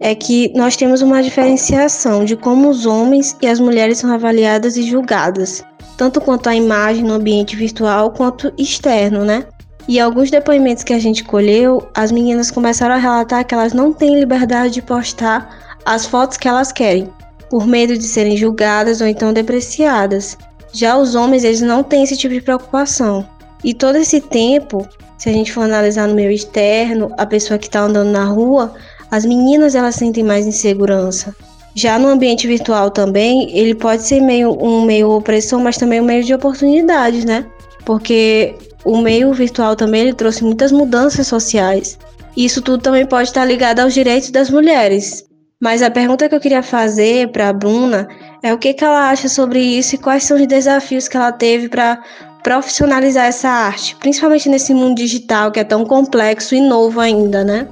é 0.00 0.14
que 0.14 0.52
nós 0.54 0.76
temos 0.76 1.02
uma 1.02 1.22
diferenciação 1.22 2.24
de 2.24 2.36
como 2.36 2.68
os 2.68 2.86
homens 2.86 3.36
e 3.40 3.46
as 3.46 3.60
mulheres 3.60 3.98
são 3.98 4.12
avaliadas 4.12 4.76
e 4.76 4.82
julgadas, 4.82 5.64
tanto 5.96 6.20
quanto 6.20 6.48
a 6.48 6.54
imagem 6.54 7.04
no 7.04 7.14
ambiente 7.14 7.56
virtual 7.56 8.10
quanto 8.10 8.52
externo, 8.58 9.24
né? 9.24 9.46
E 9.86 10.00
alguns 10.00 10.30
depoimentos 10.30 10.82
que 10.82 10.94
a 10.94 10.98
gente 10.98 11.24
colheu, 11.24 11.86
as 11.94 12.10
meninas 12.10 12.50
começaram 12.50 12.94
a 12.94 12.98
relatar 12.98 13.44
que 13.46 13.54
elas 13.54 13.72
não 13.72 13.92
têm 13.92 14.18
liberdade 14.18 14.74
de 14.74 14.82
postar 14.82 15.76
as 15.84 16.06
fotos 16.06 16.38
que 16.38 16.48
elas 16.48 16.72
querem, 16.72 17.08
por 17.50 17.66
medo 17.66 17.96
de 17.96 18.04
serem 18.04 18.36
julgadas 18.36 19.00
ou 19.00 19.06
então 19.06 19.32
depreciadas. 19.32 20.38
Já 20.72 20.96
os 20.96 21.14
homens, 21.14 21.44
eles 21.44 21.60
não 21.60 21.82
têm 21.82 22.02
esse 22.02 22.16
tipo 22.16 22.34
de 22.34 22.40
preocupação. 22.40 23.28
E 23.62 23.74
todo 23.74 23.96
esse 23.96 24.20
tempo, 24.20 24.88
se 25.18 25.28
a 25.28 25.32
gente 25.32 25.52
for 25.52 25.64
analisar 25.64 26.08
no 26.08 26.14
meio 26.14 26.30
externo, 26.30 27.12
a 27.18 27.26
pessoa 27.26 27.58
que 27.58 27.66
está 27.66 27.80
andando 27.80 28.10
na 28.10 28.24
rua, 28.24 28.74
as 29.10 29.24
meninas 29.24 29.74
elas 29.74 29.94
sentem 29.94 30.24
mais 30.24 30.46
insegurança. 30.46 31.34
Já 31.74 31.98
no 31.98 32.08
ambiente 32.08 32.46
virtual 32.46 32.90
também, 32.90 33.50
ele 33.56 33.74
pode 33.74 34.02
ser 34.02 34.20
meio 34.20 34.52
um 34.52 34.84
meio 34.84 35.10
opressor, 35.10 35.58
mas 35.58 35.76
também 35.76 36.00
um 36.00 36.04
meio 36.04 36.22
de 36.22 36.32
oportunidades, 36.32 37.24
né? 37.24 37.44
Porque 37.84 38.54
o 38.84 38.98
meio 38.98 39.32
virtual 39.32 39.74
também 39.74 40.02
ele 40.02 40.14
trouxe 40.14 40.44
muitas 40.44 40.70
mudanças 40.70 41.26
sociais. 41.26 41.98
Isso 42.36 42.62
tudo 42.62 42.82
também 42.82 43.06
pode 43.06 43.28
estar 43.28 43.44
ligado 43.44 43.80
aos 43.80 43.92
direitos 43.94 44.30
das 44.30 44.50
mulheres. 44.50 45.24
Mas 45.60 45.82
a 45.82 45.90
pergunta 45.90 46.28
que 46.28 46.34
eu 46.34 46.40
queria 46.40 46.62
fazer 46.62 47.28
para 47.28 47.48
a 47.48 47.52
Bruna 47.52 48.06
é 48.42 48.52
o 48.52 48.58
que, 48.58 48.74
que 48.74 48.84
ela 48.84 49.08
acha 49.08 49.28
sobre 49.28 49.60
isso 49.60 49.94
e 49.94 49.98
quais 49.98 50.24
são 50.24 50.36
os 50.36 50.46
desafios 50.46 51.08
que 51.08 51.16
ela 51.16 51.32
teve 51.32 51.68
para 51.68 52.02
profissionalizar 52.42 53.26
essa 53.26 53.48
arte, 53.48 53.96
principalmente 53.96 54.48
nesse 54.48 54.74
mundo 54.74 54.96
digital 54.96 55.50
que 55.50 55.58
é 55.58 55.64
tão 55.64 55.84
complexo 55.84 56.54
e 56.54 56.60
novo 56.60 57.00
ainda, 57.00 57.42
né? 57.42 57.66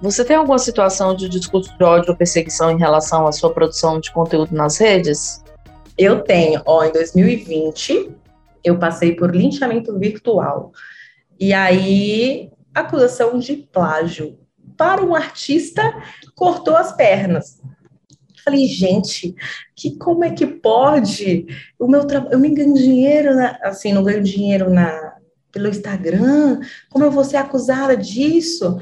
Você 0.00 0.24
tem 0.24 0.36
alguma 0.36 0.58
situação 0.58 1.14
de 1.14 1.28
discurso 1.28 1.76
de 1.76 1.84
ódio 1.84 2.10
ou 2.10 2.16
perseguição 2.16 2.70
em 2.70 2.78
relação 2.78 3.26
à 3.26 3.32
sua 3.32 3.52
produção 3.52 4.00
de 4.00 4.10
conteúdo 4.10 4.54
nas 4.54 4.78
redes? 4.78 5.44
Eu 5.96 6.22
tenho. 6.22 6.62
Ó, 6.64 6.82
em 6.82 6.92
2020, 6.92 8.10
eu 8.64 8.78
passei 8.78 9.14
por 9.14 9.34
linchamento 9.34 9.98
virtual. 9.98 10.72
E 11.38 11.52
aí, 11.52 12.50
acusação 12.74 13.38
de 13.38 13.56
plágio. 13.56 14.38
Para 14.74 15.04
um 15.04 15.14
artista, 15.14 15.82
cortou 16.34 16.74
as 16.74 16.92
pernas. 16.92 17.60
Falei, 18.42 18.66
gente, 18.66 19.34
que 19.76 19.98
como 19.98 20.24
é 20.24 20.30
que 20.30 20.46
pode? 20.46 21.46
O 21.78 21.86
meu 21.86 22.06
eu 22.30 22.38
me 22.38 22.48
ganho 22.48 22.72
dinheiro, 22.72 23.34
na, 23.34 23.58
assim, 23.62 23.92
não 23.92 24.02
ganho 24.02 24.22
dinheiro 24.22 24.70
na 24.70 25.10
pelo 25.52 25.68
Instagram. 25.68 26.60
Como 26.88 27.04
eu 27.04 27.10
vou 27.10 27.24
ser 27.24 27.36
acusada 27.36 27.96
disso? 27.96 28.80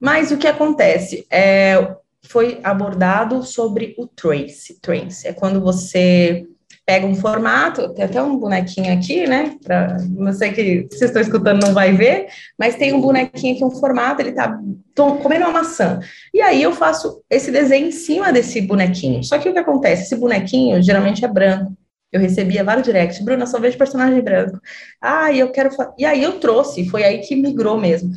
Mas 0.00 0.30
o 0.30 0.36
que 0.36 0.46
acontece 0.46 1.26
é 1.30 1.96
foi 2.26 2.58
abordado 2.62 3.42
sobre 3.42 3.94
o 3.98 4.06
trace. 4.06 4.80
Trace 4.80 5.28
é 5.28 5.32
quando 5.32 5.60
você 5.60 6.46
pega 6.86 7.06
um 7.06 7.14
formato, 7.14 7.94
tem 7.94 8.04
até 8.04 8.22
um 8.22 8.36
bonequinho 8.36 8.92
aqui, 8.92 9.26
né? 9.26 9.56
Pra, 9.62 9.96
não 10.10 10.32
sei 10.32 10.52
que 10.52 10.86
vocês 10.90 11.10
estão 11.10 11.22
escutando 11.22 11.62
não 11.62 11.72
vai 11.72 11.92
ver, 11.92 12.26
mas 12.58 12.76
tem 12.76 12.92
um 12.92 13.00
bonequinho 13.00 13.54
aqui, 13.54 13.64
um 13.64 13.70
formato, 13.70 14.20
ele 14.20 14.32
tá 14.32 14.58
comendo 14.94 15.44
uma 15.44 15.52
maçã. 15.52 16.00
E 16.32 16.42
aí 16.42 16.62
eu 16.62 16.72
faço 16.72 17.22
esse 17.30 17.50
desenho 17.50 17.88
em 17.88 17.92
cima 17.92 18.32
desse 18.32 18.60
bonequinho. 18.60 19.24
Só 19.24 19.38
que 19.38 19.48
o 19.48 19.52
que 19.52 19.58
acontece? 19.58 20.02
Esse 20.02 20.16
bonequinho 20.16 20.82
geralmente 20.82 21.24
é 21.24 21.28
branco. 21.28 21.74
Eu 22.12 22.20
recebia 22.20 22.62
vários 22.62 22.86
directs, 22.86 23.24
Bruna, 23.24 23.46
só 23.46 23.58
vejo 23.58 23.78
personagem 23.78 24.20
branco. 24.20 24.60
Ah, 25.00 25.32
eu 25.32 25.50
quero. 25.50 25.70
E 25.98 26.04
aí 26.04 26.22
eu 26.22 26.38
trouxe, 26.38 26.88
foi 26.88 27.02
aí 27.02 27.18
que 27.18 27.34
migrou 27.34 27.78
mesmo. 27.78 28.12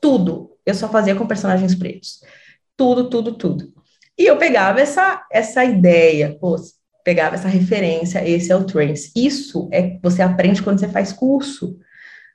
Tudo 0.00 0.49
eu 0.64 0.74
só 0.74 0.88
fazia 0.88 1.14
com 1.14 1.26
personagens 1.26 1.74
pretos. 1.74 2.20
Tudo, 2.76 3.08
tudo, 3.10 3.32
tudo. 3.34 3.72
E 4.18 4.26
eu 4.26 4.36
pegava 4.36 4.80
essa, 4.80 5.24
essa 5.32 5.64
ideia, 5.64 6.36
pô, 6.40 6.56
pegava 7.04 7.34
essa 7.34 7.48
referência, 7.48 8.26
esse 8.28 8.52
é 8.52 8.56
o 8.56 8.64
trance. 8.64 9.10
Isso 9.16 9.68
é 9.72 9.98
você 10.02 10.22
aprende 10.22 10.62
quando 10.62 10.78
você 10.78 10.88
faz 10.88 11.12
curso. 11.12 11.78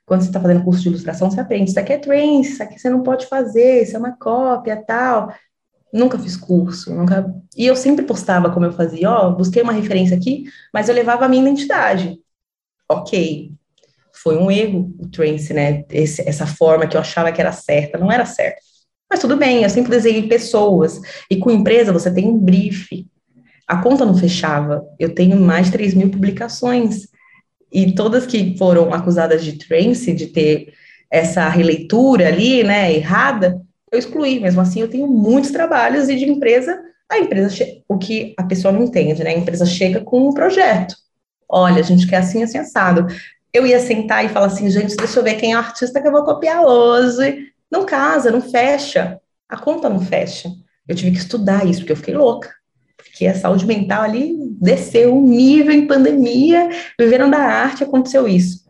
Quando 0.04 0.22
você 0.22 0.28
está 0.28 0.40
fazendo 0.40 0.62
curso 0.62 0.82
de 0.82 0.88
ilustração, 0.88 1.30
você 1.30 1.40
aprende. 1.40 1.70
Isso 1.70 1.80
aqui 1.80 1.92
é 1.92 1.98
trance, 1.98 2.52
isso 2.52 2.62
aqui 2.62 2.78
você 2.78 2.88
não 2.88 3.02
pode 3.02 3.26
fazer, 3.26 3.82
isso 3.82 3.96
é 3.96 3.98
uma 3.98 4.16
cópia, 4.16 4.82
tal. 4.86 5.32
Nunca 5.92 6.18
fiz 6.18 6.36
curso, 6.36 6.94
nunca. 6.94 7.32
E 7.56 7.66
eu 7.66 7.74
sempre 7.74 8.04
postava 8.04 8.52
como 8.52 8.66
eu 8.66 8.72
fazia, 8.72 9.10
ó, 9.10 9.30
busquei 9.30 9.62
uma 9.62 9.72
referência 9.72 10.16
aqui, 10.16 10.44
mas 10.72 10.88
eu 10.88 10.94
levava 10.94 11.24
a 11.24 11.28
minha 11.28 11.42
identidade. 11.42 12.20
Ok, 12.88 13.52
foi 14.26 14.36
um 14.36 14.50
erro 14.50 14.92
o 14.98 15.06
trance, 15.06 15.54
né? 15.54 15.84
Esse, 15.88 16.28
essa 16.28 16.48
forma 16.48 16.88
que 16.88 16.96
eu 16.96 17.00
achava 17.00 17.30
que 17.30 17.40
era 17.40 17.52
certa, 17.52 17.96
não 17.96 18.10
era 18.10 18.26
certa. 18.26 18.60
Mas 19.08 19.20
tudo 19.20 19.36
bem, 19.36 19.62
eu 19.62 19.70
sempre 19.70 19.88
desenhei 19.88 20.26
pessoas. 20.26 21.00
E 21.30 21.36
com 21.36 21.48
empresa 21.48 21.92
você 21.92 22.12
tem 22.12 22.26
um 22.26 22.36
brief. 22.36 23.06
A 23.68 23.80
conta 23.80 24.04
não 24.04 24.18
fechava. 24.18 24.84
Eu 24.98 25.14
tenho 25.14 25.38
mais 25.38 25.66
de 25.66 25.72
3 25.72 25.94
mil 25.94 26.10
publicações. 26.10 27.06
E 27.72 27.92
todas 27.92 28.26
que 28.26 28.58
foram 28.58 28.92
acusadas 28.92 29.44
de 29.44 29.52
trance, 29.52 30.12
de 30.12 30.26
ter 30.26 30.72
essa 31.08 31.48
releitura 31.48 32.26
ali, 32.26 32.64
né, 32.64 32.92
errada, 32.92 33.62
eu 33.92 33.96
excluí. 33.96 34.40
Mesmo 34.40 34.60
assim, 34.60 34.80
eu 34.80 34.90
tenho 34.90 35.06
muitos 35.06 35.52
trabalhos 35.52 36.08
e 36.08 36.16
de 36.16 36.24
empresa, 36.24 36.76
a 37.08 37.16
empresa, 37.16 37.64
o 37.88 37.96
que 37.96 38.34
a 38.36 38.42
pessoa 38.42 38.72
não 38.72 38.82
entende, 38.82 39.22
né? 39.22 39.30
A 39.30 39.38
empresa 39.38 39.64
chega 39.64 40.00
com 40.00 40.28
um 40.28 40.34
projeto. 40.34 40.96
Olha, 41.48 41.78
a 41.78 41.84
gente 41.84 42.08
quer 42.08 42.16
assim, 42.16 42.42
assim, 42.42 42.58
assado. 42.58 43.06
Eu 43.52 43.66
ia 43.66 43.80
sentar 43.80 44.24
e 44.24 44.28
falar 44.28 44.46
assim, 44.46 44.68
gente, 44.70 44.96
deixa 44.96 45.18
eu 45.18 45.24
ver 45.24 45.34
quem 45.34 45.52
é 45.52 45.56
o 45.56 45.60
artista 45.60 46.00
que 46.00 46.06
eu 46.06 46.12
vou 46.12 46.24
copiar 46.24 46.64
hoje. 46.64 47.52
Não 47.70 47.86
casa, 47.86 48.30
não 48.30 48.40
fecha. 48.40 49.20
A 49.48 49.56
conta 49.56 49.88
não 49.88 50.00
fecha. 50.00 50.50
Eu 50.86 50.94
tive 50.94 51.12
que 51.12 51.18
estudar 51.18 51.66
isso, 51.66 51.80
porque 51.80 51.92
eu 51.92 51.96
fiquei 51.96 52.14
louca. 52.14 52.50
Porque 52.96 53.26
a 53.26 53.34
saúde 53.34 53.66
mental 53.66 54.02
ali 54.02 54.36
desceu 54.60 55.16
um 55.16 55.26
nível 55.26 55.72
em 55.72 55.86
pandemia, 55.86 56.68
viveram 56.98 57.30
da 57.30 57.38
arte, 57.38 57.82
aconteceu 57.82 58.28
isso. 58.28 58.66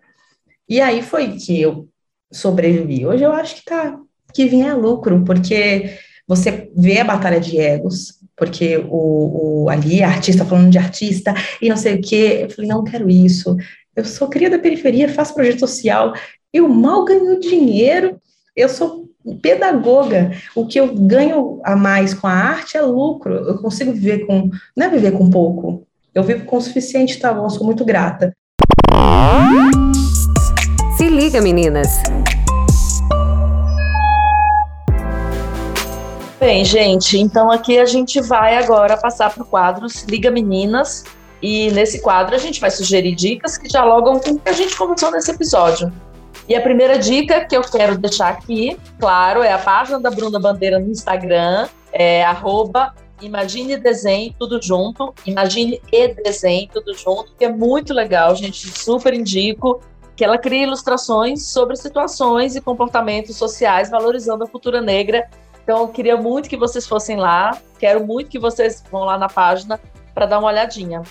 E 0.68 0.80
aí 0.80 1.02
foi 1.02 1.36
que 1.36 1.60
eu 1.60 1.88
sobrevivi. 2.32 3.06
Hoje 3.06 3.24
eu 3.24 3.32
acho 3.32 3.56
que 3.56 3.64
tá, 3.64 3.98
que 4.32 4.46
vinha 4.46 4.74
lucro, 4.74 5.24
porque 5.24 5.98
você 6.26 6.70
vê 6.76 7.00
a 7.00 7.04
batalha 7.04 7.40
de 7.40 7.58
egos, 7.58 8.14
porque 8.36 8.76
o, 8.88 9.64
o 9.64 9.70
ali, 9.70 10.02
artista 10.02 10.44
falando 10.44 10.70
de 10.70 10.78
artista, 10.78 11.34
e 11.60 11.68
não 11.68 11.76
sei 11.76 11.94
o 11.94 12.00
quê. 12.00 12.40
Eu 12.42 12.50
falei, 12.50 12.68
não 12.68 12.84
quero 12.84 13.08
isso. 13.08 13.56
Eu 13.96 14.04
sou 14.04 14.28
cria 14.28 14.50
da 14.50 14.58
periferia, 14.58 15.08
faço 15.08 15.34
projeto 15.34 15.60
social, 15.60 16.12
eu 16.52 16.68
mal 16.68 17.04
ganho 17.04 17.40
dinheiro 17.40 18.20
eu 18.56 18.70
sou 18.70 19.10
pedagoga. 19.42 20.30
O 20.54 20.66
que 20.66 20.80
eu 20.80 20.94
ganho 20.94 21.60
a 21.62 21.76
mais 21.76 22.14
com 22.14 22.26
a 22.26 22.32
arte 22.32 22.78
é 22.78 22.80
lucro. 22.80 23.34
Eu 23.34 23.58
consigo 23.58 23.92
viver 23.92 24.26
com. 24.26 24.50
Não 24.74 24.86
é 24.86 24.88
viver 24.88 25.12
com 25.12 25.28
pouco. 25.28 25.86
Eu 26.14 26.24
vivo 26.24 26.46
com 26.46 26.56
o 26.56 26.60
suficiente, 26.60 27.18
tá 27.18 27.34
bom? 27.34 27.50
Sou 27.50 27.66
muito 27.66 27.84
grata. 27.84 28.32
Se 30.96 31.06
liga, 31.06 31.42
meninas. 31.42 32.02
Bem, 36.40 36.64
gente, 36.64 37.18
então 37.18 37.50
aqui 37.50 37.78
a 37.78 37.84
gente 37.84 38.20
vai 38.22 38.56
agora 38.56 38.96
passar 38.96 39.34
para 39.34 39.42
o 39.42 39.46
quadro 39.46 39.88
Se 39.88 40.06
Liga 40.06 40.30
Meninas. 40.30 41.04
E 41.48 41.70
nesse 41.70 42.00
quadro 42.00 42.34
a 42.34 42.38
gente 42.38 42.60
vai 42.60 42.72
sugerir 42.72 43.14
dicas 43.14 43.56
que 43.56 43.68
dialogam 43.68 44.18
com 44.18 44.30
o 44.30 44.38
que 44.40 44.48
a 44.48 44.52
gente 44.52 44.76
conversou 44.76 45.12
nesse 45.12 45.30
episódio. 45.30 45.92
E 46.48 46.56
a 46.56 46.60
primeira 46.60 46.98
dica 46.98 47.44
que 47.44 47.56
eu 47.56 47.62
quero 47.62 47.96
deixar 47.96 48.30
aqui, 48.30 48.76
claro, 48.98 49.44
é 49.44 49.52
a 49.52 49.58
página 49.58 50.00
da 50.00 50.10
Bruna 50.10 50.40
Bandeira 50.40 50.80
no 50.80 50.90
Instagram, 50.90 51.68
é 51.92 52.24
arroba 52.24 52.92
Imagine 53.22 53.76
Desenho, 53.76 54.34
tudo 54.36 54.60
junto. 54.60 55.14
Imagine 55.24 55.80
e 55.92 56.08
Desenho, 56.08 56.68
tudo 56.72 56.92
junto, 56.94 57.32
que 57.38 57.44
é 57.44 57.48
muito 57.48 57.94
legal, 57.94 58.34
gente. 58.34 58.68
Super 58.76 59.14
indico 59.14 59.80
que 60.16 60.24
ela 60.24 60.38
cria 60.38 60.64
ilustrações 60.64 61.46
sobre 61.46 61.76
situações 61.76 62.56
e 62.56 62.60
comportamentos 62.60 63.36
sociais 63.36 63.88
valorizando 63.88 64.42
a 64.42 64.48
cultura 64.48 64.80
negra. 64.80 65.30
Então, 65.62 65.82
eu 65.82 65.88
queria 65.90 66.16
muito 66.16 66.48
que 66.48 66.56
vocês 66.56 66.88
fossem 66.88 67.16
lá. 67.16 67.56
Quero 67.78 68.04
muito 68.04 68.30
que 68.30 68.38
vocês 68.38 68.82
vão 68.90 69.04
lá 69.04 69.16
na 69.16 69.28
página 69.28 69.78
para 70.12 70.26
dar 70.26 70.40
uma 70.40 70.48
olhadinha. 70.48 71.02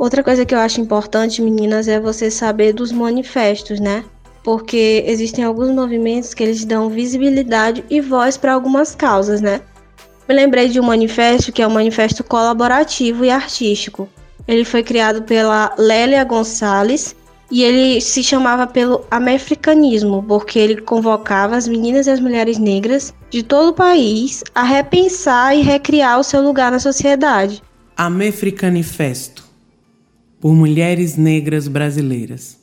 Outra 0.00 0.24
coisa 0.24 0.46
que 0.46 0.54
eu 0.54 0.58
acho 0.58 0.80
importante, 0.80 1.42
meninas, 1.42 1.86
é 1.86 2.00
você 2.00 2.30
saber 2.30 2.72
dos 2.72 2.90
manifestos, 2.90 3.78
né? 3.78 4.02
porque 4.42 5.04
existem 5.06 5.44
alguns 5.44 5.70
movimentos 5.70 6.32
que 6.34 6.42
eles 6.42 6.64
dão 6.64 6.88
visibilidade 6.88 7.84
e 7.90 8.00
voz 8.00 8.38
para 8.38 8.54
algumas 8.54 8.94
causas, 8.94 9.42
né? 9.42 9.60
Me 10.26 10.34
lembrei 10.34 10.68
de 10.68 10.80
um 10.80 10.84
manifesto 10.84 11.52
que 11.52 11.60
é 11.60 11.66
um 11.66 11.72
Manifesto 11.72 12.22
Colaborativo 12.24 13.24
e 13.24 13.30
Artístico. 13.30 14.08
Ele 14.46 14.64
foi 14.64 14.82
criado 14.82 15.22
pela 15.22 15.74
Lélia 15.76 16.24
Gonçalves 16.24 17.14
e 17.50 17.62
ele 17.62 18.00
se 18.00 18.22
chamava 18.22 18.66
pelo 18.66 19.04
Americanismo, 19.10 20.24
porque 20.26 20.58
ele 20.58 20.80
convocava 20.80 21.56
as 21.56 21.68
meninas 21.68 22.06
e 22.06 22.10
as 22.10 22.20
mulheres 22.20 22.58
negras 22.58 23.12
de 23.28 23.42
todo 23.42 23.70
o 23.70 23.74
país 23.74 24.42
a 24.54 24.62
repensar 24.62 25.54
e 25.54 25.60
recriar 25.62 26.18
o 26.18 26.24
seu 26.24 26.40
lugar 26.40 26.70
na 26.70 26.78
sociedade. 26.78 27.62
Americanifesto 27.96 29.49
por 30.40 30.54
mulheres 30.54 31.16
negras 31.16 31.68
brasileiras. 31.68 32.58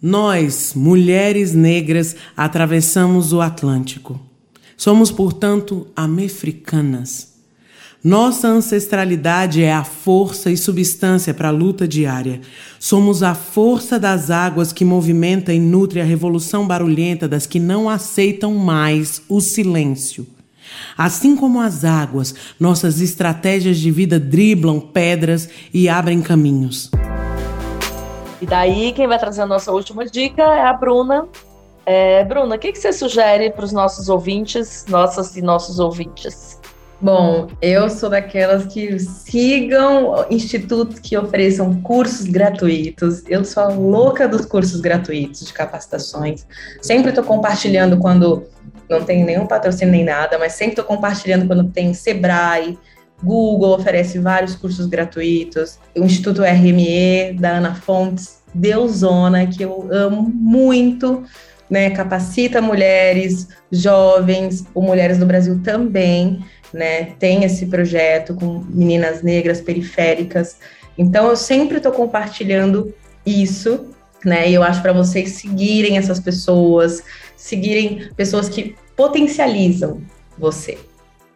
Nós, 0.00 0.72
mulheres 0.74 1.54
negras, 1.54 2.14
atravessamos 2.36 3.32
o 3.32 3.40
Atlântico. 3.40 4.20
Somos, 4.76 5.10
portanto, 5.10 5.86
americanas. 5.96 7.34
Nossa 8.04 8.48
ancestralidade 8.48 9.62
é 9.62 9.72
a 9.72 9.82
força 9.82 10.50
e 10.50 10.58
substância 10.58 11.32
para 11.32 11.48
a 11.48 11.50
luta 11.50 11.88
diária. 11.88 12.42
Somos 12.78 13.22
a 13.22 13.34
força 13.34 13.98
das 13.98 14.30
águas 14.30 14.74
que 14.74 14.84
movimenta 14.84 15.54
e 15.54 15.58
nutre 15.58 16.02
a 16.02 16.04
revolução 16.04 16.66
barulhenta 16.66 17.26
das 17.26 17.46
que 17.46 17.58
não 17.58 17.88
aceitam 17.88 18.54
mais 18.56 19.22
o 19.26 19.40
silêncio. 19.40 20.26
Assim 20.96 21.36
como 21.36 21.60
as 21.60 21.84
águas, 21.84 22.34
nossas 22.58 23.00
estratégias 23.00 23.78
de 23.78 23.90
vida 23.90 24.18
driblam 24.18 24.80
pedras 24.80 25.48
e 25.72 25.88
abrem 25.88 26.20
caminhos. 26.22 26.90
E 28.40 28.46
daí, 28.46 28.92
quem 28.92 29.06
vai 29.06 29.18
trazer 29.18 29.42
a 29.42 29.46
nossa 29.46 29.72
última 29.72 30.04
dica 30.04 30.42
é 30.42 30.62
a 30.62 30.72
Bruna. 30.72 31.26
É, 31.86 32.24
Bruna, 32.24 32.56
o 32.56 32.58
que, 32.58 32.72
que 32.72 32.78
você 32.78 32.92
sugere 32.92 33.50
para 33.50 33.64
os 33.64 33.72
nossos 33.72 34.08
ouvintes, 34.08 34.84
nossas 34.88 35.36
e 35.36 35.42
nossos 35.42 35.78
ouvintes? 35.78 36.58
Bom, 37.00 37.48
eu 37.60 37.90
sou 37.90 38.08
daquelas 38.08 38.66
que 38.66 38.98
sigam 38.98 40.24
institutos 40.30 40.98
que 41.00 41.16
ofereçam 41.16 41.80
cursos 41.82 42.26
gratuitos. 42.26 43.22
Eu 43.28 43.44
sou 43.44 43.62
a 43.62 43.68
louca 43.68 44.26
dos 44.26 44.46
cursos 44.46 44.80
gratuitos 44.80 45.44
de 45.44 45.52
capacitações. 45.52 46.46
Sempre 46.80 47.10
estou 47.10 47.24
compartilhando 47.24 47.98
quando 47.98 48.44
não 48.88 49.04
tem 49.04 49.24
nenhum 49.24 49.46
patrocínio 49.46 49.92
nem 49.92 50.04
nada, 50.04 50.38
mas 50.38 50.52
sempre 50.54 50.72
estou 50.72 50.84
compartilhando 50.84 51.46
quando 51.46 51.70
tem 51.70 51.94
Sebrae, 51.94 52.78
Google 53.22 53.74
oferece 53.74 54.18
vários 54.18 54.54
cursos 54.54 54.86
gratuitos, 54.86 55.78
o 55.96 56.04
Instituto 56.04 56.42
RME 56.42 57.34
da 57.38 57.52
Ana 57.52 57.74
Fontes, 57.74 58.42
Deusona, 58.54 59.46
que 59.46 59.62
eu 59.62 59.88
amo 59.90 60.22
muito, 60.22 61.24
né? 61.68 61.90
Capacita 61.90 62.60
mulheres, 62.60 63.48
jovens, 63.70 64.64
mulheres 64.74 65.18
do 65.18 65.26
Brasil 65.26 65.60
também, 65.62 66.44
né? 66.72 67.12
Tem 67.18 67.44
esse 67.44 67.66
projeto 67.66 68.34
com 68.34 68.64
meninas 68.68 69.22
negras 69.22 69.60
periféricas. 69.60 70.58
Então 70.96 71.28
eu 71.28 71.36
sempre 71.36 71.78
estou 71.78 71.92
compartilhando 71.92 72.94
isso, 73.26 73.86
né? 74.24 74.48
E 74.48 74.54
eu 74.54 74.62
acho 74.62 74.82
para 74.82 74.92
vocês 74.92 75.32
seguirem 75.32 75.98
essas 75.98 76.20
pessoas, 76.20 77.02
seguirem 77.36 78.08
pessoas 78.16 78.48
que 78.48 78.74
potencializam 78.96 80.00
você. 80.38 80.78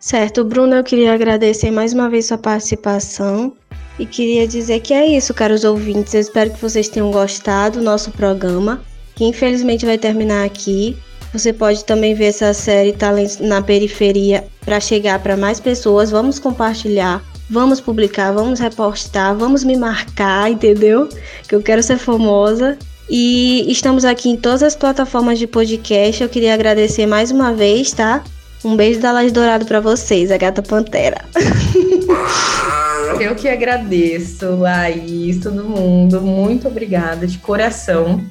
Certo, 0.00 0.44
Bruno, 0.44 0.76
eu 0.76 0.84
queria 0.84 1.12
agradecer 1.12 1.70
mais 1.70 1.92
uma 1.92 2.08
vez 2.08 2.26
sua 2.26 2.38
participação 2.38 3.52
e 3.98 4.06
queria 4.06 4.46
dizer 4.46 4.80
que 4.80 4.94
é 4.94 5.04
isso, 5.04 5.34
caros 5.34 5.64
ouvintes. 5.64 6.14
Eu 6.14 6.20
espero 6.20 6.50
que 6.50 6.62
vocês 6.62 6.88
tenham 6.88 7.10
gostado 7.10 7.78
do 7.78 7.84
nosso 7.84 8.12
programa, 8.12 8.80
que 9.14 9.24
infelizmente 9.24 9.84
vai 9.84 9.98
terminar 9.98 10.44
aqui. 10.44 10.96
Você 11.32 11.52
pode 11.52 11.84
também 11.84 12.14
ver 12.14 12.26
essa 12.26 12.54
série 12.54 12.92
Talentos 12.92 13.38
na 13.38 13.60
Periferia 13.60 14.46
para 14.64 14.78
chegar 14.78 15.18
para 15.20 15.36
mais 15.36 15.58
pessoas. 15.58 16.10
Vamos 16.10 16.38
compartilhar, 16.38 17.22
vamos 17.50 17.80
publicar, 17.80 18.32
vamos 18.32 18.60
repostar, 18.60 19.36
vamos 19.36 19.64
me 19.64 19.76
marcar, 19.76 20.50
entendeu? 20.50 21.08
Que 21.48 21.56
eu 21.56 21.62
quero 21.62 21.82
ser 21.82 21.98
famosa. 21.98 22.78
E 23.10 23.64
estamos 23.70 24.04
aqui 24.04 24.28
em 24.28 24.36
todas 24.36 24.62
as 24.62 24.76
plataformas 24.76 25.38
de 25.38 25.46
podcast. 25.46 26.22
Eu 26.22 26.28
queria 26.28 26.52
agradecer 26.52 27.06
mais 27.06 27.30
uma 27.30 27.54
vez, 27.54 27.92
tá? 27.92 28.22
Um 28.64 28.76
beijo 28.76 29.00
da 29.00 29.12
Laje 29.12 29.32
Dourado 29.32 29.64
para 29.64 29.80
vocês, 29.80 30.30
a 30.30 30.36
Gata 30.36 30.62
Pantera. 30.62 31.24
Eu 33.20 33.34
que 33.34 33.48
agradeço, 33.48 34.56
Laís, 34.56 35.40
todo 35.40 35.64
mundo. 35.64 36.20
Muito 36.20 36.68
obrigada 36.68 37.26
de 37.26 37.38
coração. 37.38 38.24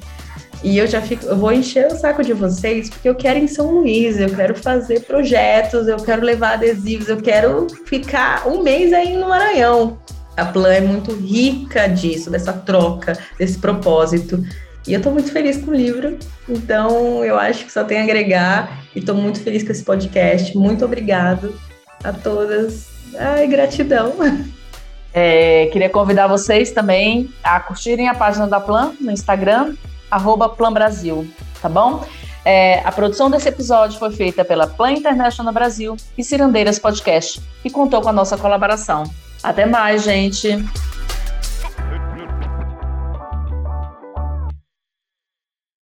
E 0.64 0.78
eu 0.78 0.86
já 0.86 1.00
fico, 1.00 1.26
eu 1.26 1.36
vou 1.36 1.52
encher 1.52 1.86
o 1.86 1.96
saco 1.96 2.24
de 2.24 2.32
vocês 2.32 2.90
porque 2.90 3.08
eu 3.08 3.14
quero 3.14 3.38
em 3.38 3.46
São 3.46 3.70
Luís, 3.70 4.18
eu 4.18 4.28
quero 4.28 4.56
fazer 4.56 5.00
projetos, 5.02 5.86
eu 5.86 5.98
quero 5.98 6.24
levar 6.24 6.54
adesivos, 6.54 7.08
eu 7.08 7.18
quero 7.18 7.68
ficar 7.84 8.48
um 8.48 8.62
mês 8.62 8.92
aí 8.92 9.16
no 9.16 9.28
Maranhão. 9.28 9.98
A 10.36 10.44
Plan 10.46 10.72
é 10.72 10.80
muito 10.80 11.12
rica 11.12 11.86
disso, 11.86 12.30
dessa 12.30 12.52
troca, 12.52 13.16
desse 13.38 13.58
propósito. 13.58 14.42
E 14.88 14.94
eu 14.94 14.98
estou 14.98 15.12
muito 15.12 15.30
feliz 15.30 15.58
com 15.58 15.70
o 15.70 15.74
livro, 15.74 16.18
então 16.48 17.22
eu 17.22 17.38
acho 17.38 17.66
que 17.66 17.70
só 17.70 17.84
tem 17.84 18.00
a 18.00 18.04
agregar 18.04 18.84
e 18.96 19.00
estou 19.00 19.14
muito 19.14 19.38
feliz 19.38 19.62
com 19.62 19.70
esse 19.70 19.84
podcast. 19.84 20.56
Muito 20.56 20.82
obrigado 20.82 21.54
a 22.02 22.10
todas. 22.10 22.88
Ai, 23.14 23.46
gratidão. 23.46 24.14
É, 25.12 25.66
queria 25.72 25.90
convidar 25.90 26.26
vocês 26.26 26.70
também 26.70 27.28
a 27.42 27.60
curtirem 27.60 28.08
a 28.08 28.14
página 28.14 28.46
da 28.46 28.60
Plan 28.60 28.92
no 28.98 29.10
Instagram, 29.10 29.74
arroba 30.10 30.48
Brasil, 30.70 31.28
tá 31.60 31.68
bom? 31.68 32.02
É, 32.42 32.80
a 32.80 32.90
produção 32.90 33.30
desse 33.30 33.48
episódio 33.48 33.98
foi 33.98 34.10
feita 34.10 34.42
pela 34.42 34.66
Plan 34.66 34.92
International 34.92 35.52
Brasil 35.52 35.96
e 36.16 36.24
Cirandeiras 36.24 36.78
Podcast, 36.78 37.42
e 37.62 37.68
contou 37.68 38.00
com 38.00 38.08
a 38.08 38.12
nossa 38.12 38.38
colaboração. 38.38 39.04
Até 39.42 39.66
mais, 39.66 40.02
gente! 40.02 40.48